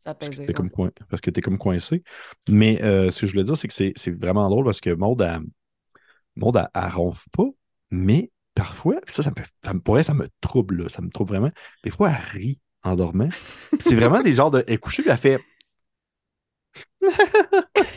Ça 0.00 0.14
Parce 0.14 0.30
que 0.30 0.44
t'es 0.44 0.52
comme, 0.52 0.70
coin- 0.70 0.90
parce 1.08 1.20
que 1.20 1.30
t'es 1.30 1.40
comme 1.40 1.58
coincé. 1.58 2.02
Mais 2.48 2.82
euh, 2.82 3.10
ce 3.10 3.22
que 3.22 3.26
je 3.26 3.32
voulais 3.32 3.44
dire, 3.44 3.56
c'est 3.56 3.68
que 3.68 3.74
c'est 3.74 4.10
vraiment 4.18 4.48
drôle 4.48 4.64
parce 4.64 4.80
que 4.80 4.90
Maud, 4.90 5.20
elle, 5.22 5.40
Maud, 6.36 6.56
elle, 6.56 6.68
elle 6.74 6.90
ronfle 6.92 7.28
pas, 7.32 7.46
mais 7.90 8.30
parfois, 8.54 8.96
ça, 9.06 9.22
ça 9.22 9.30
me, 9.30 9.36
ça 9.64 9.74
me, 9.74 9.80
pour 9.80 9.98
elle, 9.98 10.04
ça 10.04 10.14
me 10.14 10.28
trouble, 10.40 10.82
là. 10.82 10.88
ça 10.88 11.02
me 11.02 11.08
trouble 11.10 11.30
vraiment. 11.30 11.50
Des 11.82 11.90
fois, 11.90 12.10
elle 12.10 12.38
rit 12.40 12.60
en 12.82 12.96
dormant. 12.96 13.28
C'est 13.80 13.94
vraiment 13.96 14.22
des 14.22 14.34
genres 14.34 14.50
de. 14.50 14.62
Elle 14.66 14.74
est 14.74 14.78
couchée, 14.78 15.02
puis 15.02 15.10
elle 15.10 15.18
fait. 15.18 15.40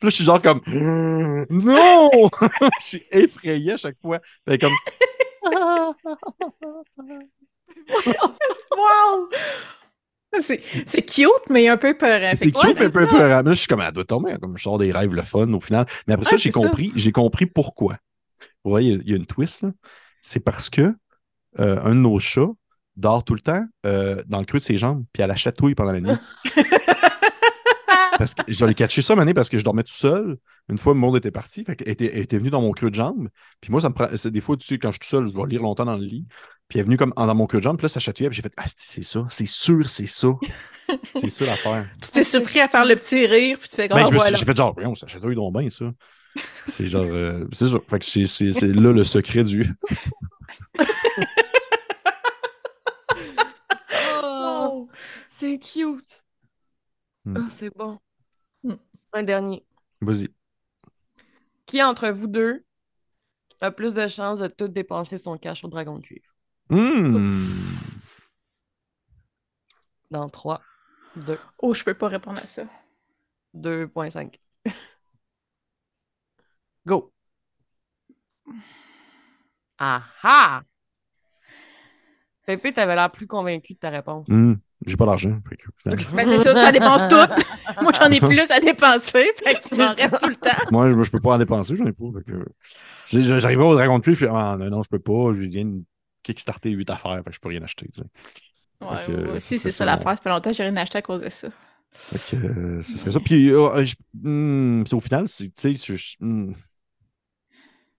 Puis 0.00 0.06
là, 0.06 0.10
je 0.10 0.14
suis 0.14 0.24
genre 0.24 0.40
comme. 0.42 0.60
Non! 1.50 2.10
je 2.80 2.84
suis 2.84 3.02
effrayé 3.10 3.72
à 3.72 3.76
chaque 3.76 3.96
fois. 4.00 4.18
Puis 4.20 4.30
elle 4.46 4.54
est 4.54 4.58
comme. 4.58 4.72
Wow! 8.70 9.28
C'est 10.40 10.60
c'est 10.86 11.02
cute, 11.02 11.48
mais 11.50 11.68
un 11.68 11.76
peu 11.78 11.96
peurant. 11.96 12.32
C'est 12.34 12.44
Fait 12.46 12.50
cute, 12.52 12.64
ouais, 12.64 12.74
mais 12.74 12.86
un 12.86 12.90
peu 12.90 13.06
peurant. 13.06 13.42
Là, 13.42 13.52
je 13.52 13.58
suis 13.58 13.66
comme, 13.66 13.80
elle 13.80 13.92
doit 13.92 14.04
tomber. 14.04 14.36
Comme 14.40 14.58
je 14.58 14.62
sors 14.62 14.78
des 14.78 14.92
rêves 14.92 15.14
le 15.14 15.22
fun 15.22 15.50
au 15.52 15.60
final. 15.60 15.86
Mais 16.06 16.14
après 16.14 16.26
ça, 16.26 16.36
j'ai 16.36 16.50
compris, 16.50 16.92
j'ai 16.94 17.12
compris 17.12 17.46
pourquoi. 17.46 17.96
Vous 18.64 18.70
voyez, 18.70 18.90
il 18.92 18.96
y 18.96 18.98
a- 18.98 19.02
il 19.04 19.10
y, 19.10 19.14
a 19.14 19.16
une 19.16 19.26
twist, 19.26 19.62
là. 19.62 19.70
C'est 20.20 20.40
parce 20.40 20.68
que 20.68 20.94
euh, 21.58 21.80
un 21.82 21.90
de 21.90 22.00
nos 22.00 22.18
chats 22.18 22.50
dort 22.96 23.24
tout 23.24 23.34
le 23.34 23.40
temps 23.40 23.64
euh, 23.86 24.22
dans 24.26 24.40
le 24.40 24.44
creux 24.44 24.58
de 24.58 24.64
ses 24.64 24.76
jambes, 24.76 25.04
puis 25.12 25.22
à 25.22 25.26
la 25.26 25.36
chatouille 25.36 25.74
pendant 25.74 25.92
la 25.92 26.00
nuit. 26.00 26.16
Parce 28.18 28.34
que 28.34 28.42
je 28.52 28.64
l'ai 28.64 28.74
catché 28.74 29.00
ça, 29.00 29.14
année 29.14 29.32
parce 29.34 29.48
que 29.48 29.58
je 29.58 29.64
dormais 29.64 29.82
tout 29.84 29.94
seul. 29.94 30.36
Une 30.68 30.76
fois, 30.78 30.92
le 30.92 30.98
monde 30.98 31.16
était 31.16 31.30
parti. 31.30 31.64
Fait 31.64 31.76
qu'elle 31.76 31.88
était, 31.88 32.10
elle 32.12 32.22
était 32.22 32.38
venue 32.38 32.50
dans 32.50 32.60
mon 32.60 32.72
creux 32.72 32.90
de 32.90 32.94
jambe. 32.94 33.28
Puis 33.60 33.70
moi, 33.70 33.80
ça 33.80 33.88
me 33.88 33.94
prend. 33.94 34.08
c'est 34.16 34.30
Des 34.30 34.40
fois, 34.40 34.56
tu 34.56 34.66
sais, 34.66 34.78
quand 34.78 34.90
je 34.90 34.94
suis 34.94 35.00
tout 35.00 35.06
seul, 35.06 35.28
je 35.32 35.36
vais 35.36 35.46
lire 35.48 35.62
longtemps 35.62 35.84
dans 35.84 35.96
le 35.96 36.04
lit. 36.04 36.26
Puis 36.68 36.78
elle 36.78 36.82
est 36.82 36.84
venue 36.84 36.96
comme 36.96 37.12
dans 37.16 37.34
mon 37.34 37.46
creux 37.46 37.60
de 37.60 37.64
jambe. 37.64 37.78
Puis 37.78 37.84
là, 37.84 37.88
ça 37.88 38.00
chatouillait. 38.00 38.28
Puis 38.28 38.36
j'ai 38.36 38.42
fait 38.42 38.52
Ah, 38.56 38.64
c'est 38.76 39.02
ça. 39.02 39.26
C'est 39.30 39.48
sûr, 39.48 39.88
c'est 39.88 40.06
ça. 40.06 40.28
c'est 41.14 41.30
ça 41.30 41.46
l'affaire. 41.46 41.88
Tu 42.02 42.10
t'es 42.10 42.24
surpris 42.24 42.60
à 42.60 42.68
faire 42.68 42.84
le 42.84 42.96
petit 42.96 43.24
rire, 43.26 43.58
puis 43.58 43.68
tu 43.68 43.76
fais 43.76 43.88
comme, 43.88 43.98
Ben, 44.02 44.10
voilà. 44.10 44.36
j'ai 44.36 44.44
fait 44.44 44.56
genre, 44.56 44.74
ça 44.96 45.06
chatouille 45.06 45.36
donc 45.36 45.56
bien, 45.56 45.70
ça. 45.70 45.86
C'est 46.70 46.86
genre, 46.86 47.06
euh, 47.08 47.46
c'est 47.52 47.68
ça. 47.68 47.78
Fait 47.88 47.98
que 47.98 48.04
c'est, 48.04 48.26
c'est, 48.26 48.52
c'est 48.52 48.68
là 48.68 48.92
le 48.92 49.04
secret 49.04 49.44
du. 49.44 49.66
Oh, 54.22 54.88
c'est 55.26 55.58
cute. 55.58 56.22
Hmm. 57.24 57.34
Ah, 57.36 57.48
c'est 57.50 57.74
bon. 57.76 57.98
Un 59.12 59.22
dernier. 59.22 59.64
Vas-y. 60.00 60.28
Qui 61.66 61.82
entre 61.82 62.08
vous 62.08 62.26
deux 62.26 62.64
a 63.60 63.70
plus 63.70 63.94
de 63.94 64.06
chances 64.08 64.38
de 64.38 64.48
tout 64.48 64.68
dépenser 64.68 65.18
son 65.18 65.36
cash 65.36 65.64
au 65.64 65.68
dragon 65.68 65.98
de 65.98 66.02
cuivre? 66.02 66.34
Hmm. 66.70 67.74
Dans 70.10 70.28
3, 70.28 70.62
2, 71.16 71.38
Oh, 71.58 71.74
je 71.74 71.84
peux 71.84 71.94
pas 71.94 72.08
répondre 72.08 72.40
à 72.42 72.46
ça. 72.46 72.64
2.5. 73.54 74.38
Go! 76.86 77.12
Ah 79.78 80.04
ah! 80.22 80.62
Pépé, 82.46 82.72
t'avais 82.72 82.94
l'air 82.94 83.10
plus 83.12 83.26
convaincu 83.26 83.74
de 83.74 83.78
ta 83.78 83.90
réponse. 83.90 84.28
Hmm. 84.28 84.54
J'ai 84.86 84.96
pas 84.96 85.06
d'argent. 85.06 85.38
Ben, 85.84 85.96
c'est 86.26 86.38
ça, 86.38 86.54
ça 86.54 86.72
dépense 86.72 87.02
tout. 87.08 87.16
Moi, 87.82 87.92
j'en 87.98 88.10
ai 88.10 88.20
plus 88.20 88.50
à 88.50 88.60
dépenser, 88.60 89.26
fait 89.36 89.60
qu'il 89.60 89.78
m'en 89.78 89.92
reste 89.94 90.20
tout 90.20 90.28
le 90.28 90.36
temps. 90.36 90.50
moi, 90.70 90.90
je 91.02 91.10
peux 91.10 91.20
pas 91.20 91.34
en 91.34 91.38
dépenser, 91.38 91.76
j'en 91.76 91.86
ai 91.86 91.92
pas. 91.92 92.04
Que, 92.26 92.44
j'arrive 93.10 93.60
au 93.60 93.74
Dragon 93.74 93.98
de 93.98 94.02
Cuivre, 94.04 94.18
je 94.18 94.26
ah 94.26 94.56
non, 94.58 94.70
non, 94.70 94.82
je 94.82 94.88
peux 94.88 94.98
pas. 94.98 95.32
Je 95.32 95.42
viens 95.42 95.64
de 95.64 95.82
kickstarter 96.22 96.70
8 96.70 96.90
affaires, 96.90 97.16
fait 97.24 97.30
que 97.30 97.34
je 97.36 97.40
peux 97.40 97.48
rien 97.48 97.62
acheter. 97.62 97.88
tu 97.92 98.00
sais. 98.00 98.06
Ouais, 98.80 99.02
Fait 99.02 99.12
que, 99.12 99.16
moi 99.18 99.26
ça 99.26 99.34
aussi, 99.34 99.58
c'est 99.58 99.70
ça, 99.70 99.78
ça 99.78 99.84
l'affaire. 99.84 100.16
Ça 100.16 100.22
fait 100.22 100.28
longtemps 100.30 100.50
que 100.50 100.56
j'ai 100.56 100.62
rien 100.62 100.76
acheté 100.76 100.98
à 100.98 101.02
cause 101.02 101.22
de 101.22 101.28
ça. 101.28 101.48
Fait 101.90 102.36
que, 102.36 102.42
euh, 102.46 102.82
ce 102.82 102.98
serait 102.98 103.10
ça. 103.10 103.20
Puis, 103.20 103.50
euh, 103.50 103.84
je- 103.84 103.94
hmm, 104.14 104.84
au 104.92 105.00
final, 105.00 105.28
c'est, 105.28 105.52
tu 105.54 105.74
sais, 105.76 105.96
je-. 105.96 106.16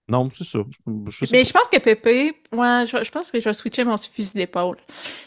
Non, 0.10 0.30
c'est 0.30 0.43
ça. 0.43 0.60
Je, 0.69 1.12
je 1.12 1.26
sais 1.26 1.30
Mais 1.32 1.43
pas. 1.43 1.48
je 1.48 1.54
pense 1.54 1.67
que 1.67 1.78
Pépé, 1.80 2.34
ouais, 2.52 2.86
je, 2.88 3.04
je 3.04 3.12
pense 3.12 3.32
que 3.32 3.39
je 3.39 3.45
vais 3.45 3.54
switcher 3.54 3.84
mon 3.84 3.98
fusil 3.98 4.34
d'épaule. 4.34 4.78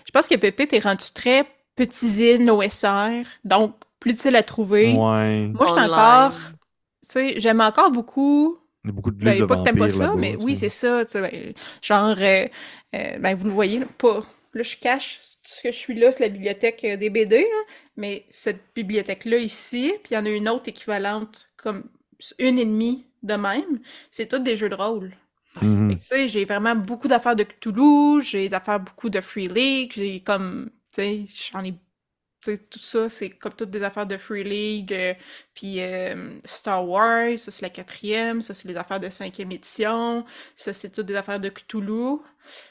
Je 0.06 0.10
pense 0.12 0.28
que 0.28 0.36
Pépé, 0.36 0.66
t'es 0.66 0.78
rendu 0.80 1.06
très 1.14 1.44
petitine 1.76 2.50
OSR, 2.50 3.24
donc 3.44 3.74
plus 4.00 4.12
difficile 4.12 4.36
à 4.36 4.42
trouver. 4.42 4.92
Ouais. 4.92 5.46
Moi, 5.48 5.66
je 5.68 5.72
suis 5.72 5.82
encore, 5.82 6.32
tu 6.32 6.38
sais, 7.02 7.40
j'aime 7.40 7.60
encore 7.60 7.90
beaucoup 7.90 8.58
Il 8.84 8.88
y 8.88 8.90
a 8.90 8.92
beaucoup 8.92 9.10
de 9.10 9.24
Ben, 9.24 9.34
livres 9.34 9.46
de 9.46 9.54
pas 9.54 9.56
que 9.60 9.64
t'aimes 9.64 9.78
pas 9.78 9.90
ça, 9.90 10.14
mais 10.16 10.36
oui, 10.36 10.56
c'est 10.56 10.68
ça. 10.68 11.04
ben, 11.14 11.54
genre, 11.80 12.16
euh, 12.18 12.46
euh, 12.94 13.18
ben, 13.18 13.34
vous 13.36 13.44
le 13.46 13.52
voyez, 13.52 13.78
là, 13.78 13.86
pas. 13.98 14.24
Là, 14.54 14.62
je 14.62 14.76
cache 14.76 15.20
ce 15.44 15.62
que 15.62 15.72
je 15.72 15.78
suis 15.78 15.94
là, 15.94 16.12
c'est 16.12 16.24
la 16.24 16.28
bibliothèque 16.28 16.84
euh, 16.84 16.96
des 16.98 17.08
BD, 17.08 17.38
là, 17.40 17.72
mais 17.96 18.26
cette 18.32 18.60
bibliothèque-là 18.74 19.38
ici, 19.38 19.92
puis 20.02 20.12
il 20.12 20.14
y 20.14 20.18
en 20.18 20.26
a 20.26 20.28
une 20.28 20.48
autre 20.48 20.68
équivalente, 20.68 21.48
comme 21.56 21.84
une 22.38 22.58
et 22.58 22.66
demie 22.66 23.06
de 23.22 23.34
même, 23.34 23.80
c'est 24.10 24.26
toutes 24.26 24.44
des 24.44 24.56
jeux 24.56 24.68
de 24.68 24.74
rôle. 24.74 25.12
Mhm. 25.60 25.98
J'ai 26.26 26.44
vraiment 26.44 26.74
beaucoup 26.74 27.08
d'affaires 27.08 27.36
de 27.36 27.44
Cthulhu, 27.44 28.22
j'ai 28.22 28.48
d'affaires 28.48 28.80
beaucoup 28.80 29.10
de 29.10 29.20
Free 29.20 29.48
League, 29.48 29.92
j'ai 29.94 30.20
comme, 30.20 30.70
tu 30.94 31.02
sais, 31.02 31.24
j'en 31.52 31.62
ai, 31.62 31.72
tu 31.72 31.78
sais, 32.40 32.58
tout 32.58 32.78
ça, 32.78 33.08
c'est 33.10 33.28
comme 33.30 33.52
toutes 33.52 33.70
des 33.70 33.82
affaires 33.82 34.06
de 34.06 34.16
Free 34.16 34.44
League, 34.44 34.94
euh, 34.94 35.12
puis 35.54 35.82
euh, 35.82 36.38
Star 36.46 36.88
Wars, 36.88 37.38
ça 37.38 37.50
c'est 37.50 37.60
la 37.60 37.68
quatrième, 37.68 38.40
ça 38.40 38.54
c'est 38.54 38.66
les 38.66 38.78
affaires 38.78 38.98
de 38.98 39.10
cinquième 39.10 39.52
édition, 39.52 40.24
ça 40.56 40.72
c'est 40.72 40.90
toutes 40.90 41.06
des 41.06 41.16
affaires 41.16 41.38
de 41.38 41.50
Cthulhu, 41.50 42.16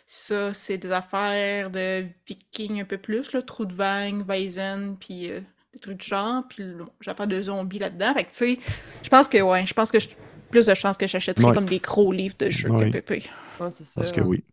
ça 0.08 0.52
c'est 0.56 0.80
des 0.80 0.92
affaires 0.92 1.70
de 1.70 2.06
Viking 2.28 2.82
un 2.82 2.86
peu 2.86 2.98
plus, 2.98 3.32
là, 3.32 3.44
Trou 3.44 3.66
de 3.66 3.74
Vang, 3.74 4.24
Weizen, 4.28 4.98
puis 5.00 5.30
euh, 5.30 5.40
des 5.74 5.80
trucs 5.80 5.98
du 5.98 6.08
genre, 6.08 6.44
puis 6.50 6.64
j'ai 7.00 7.12
affaire 7.12 7.28
de 7.28 7.42
zombies 7.44 7.80
là-dedans, 7.80 8.14
fait 8.16 8.24
que 8.24 8.32
tu 8.32 8.36
sais, 8.38 8.60
je 9.04 9.10
pense 9.10 9.28
que, 9.28 9.38
ouais, 9.38 9.66
je 9.68 9.74
pense 9.76 9.92
que 9.92 10.00
je- 10.00 10.10
plus 10.52 10.66
de 10.68 10.74
chances 10.74 10.98
que 10.98 11.08
j'achèterais 11.08 11.46
Ouais. 11.48 11.54
comme 11.54 11.66
des 11.68 11.80
gros 11.80 12.12
livres 12.12 12.36
de 12.38 12.50
jeux 12.50 12.70
Ouais. 12.70 12.86
que 12.88 12.92
Pépé. 12.92 13.24
Ouais, 13.60 13.72
c'est 13.72 13.84
ça. 13.86 14.02
Parce 14.02 14.12
que 14.12 14.22
oui. 14.22 14.44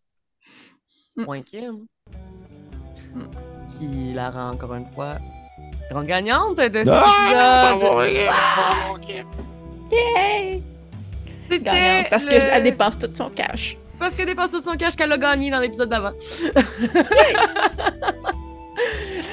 Moins 1.16 1.42
Kim. 1.42 1.86
Qui 3.78 4.12
la 4.14 4.30
rend 4.30 4.50
encore 4.52 4.74
une 4.74 4.86
fois 4.86 5.16
grande 5.90 6.06
gagnante 6.06 6.56
de 6.58 6.62
cet 6.62 6.88
Ah, 6.88 7.72
épisode. 7.74 8.10
Yay! 9.90 10.62
C'était 11.50 11.60
Gagnante 11.64 12.10
parce 12.10 12.24
le- 12.26 12.30
qu'elle 12.30 12.62
dépense 12.62 12.98
tout 12.98 13.08
son 13.14 13.30
cash. 13.30 13.76
Parce 13.98 14.14
qu'elle 14.14 14.26
dépasse 14.26 14.50
tout 14.50 14.60
son 14.60 14.76
cash 14.76 14.94
qu'elle 14.94 15.10
a 15.12 15.16
gagné 15.18 15.50
dans 15.50 15.58
l'épisode 15.60 15.88
d'avant. 15.88 16.12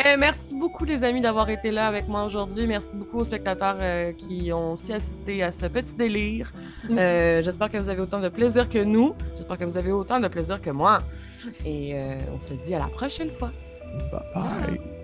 Euh, 0.03 0.17
merci 0.19 0.53
beaucoup 0.53 0.84
les 0.86 1.03
amis 1.03 1.21
d'avoir 1.21 1.49
été 1.49 1.71
là 1.71 1.88
avec 1.88 2.08
moi 2.08 2.25
aujourd'hui. 2.25 2.67
Merci 2.67 2.95
beaucoup 2.95 3.19
aux 3.19 3.23
spectateurs 3.23 3.77
euh, 3.79 4.12
qui 4.12 4.51
ont 4.51 4.73
aussi 4.73 4.91
assisté 4.91 5.41
à 5.41 5.51
ce 5.51 5.67
petit 5.67 5.95
délire. 5.95 6.51
Mm. 6.89 6.97
Euh, 6.97 7.43
J'espère 7.43 7.71
que 7.71 7.77
vous 7.77 7.89
avez 7.89 8.01
autant 8.01 8.19
de 8.19 8.29
plaisir 8.29 8.69
que 8.69 8.84
nous. 8.84 9.15
J'espère 9.38 9.58
que 9.58 9.65
vous 9.65 9.77
avez 9.77 9.91
autant 9.91 10.19
de 10.19 10.27
plaisir 10.27 10.62
que 10.62 10.69
moi. 10.69 10.99
Et 11.65 11.95
euh, 11.95 12.17
on 12.36 12.39
se 12.39 12.53
dit 12.53 12.75
à 12.75 12.79
la 12.79 12.88
prochaine 12.88 13.31
fois. 13.31 13.51
Bye 14.12 14.21
bye. 14.34 14.94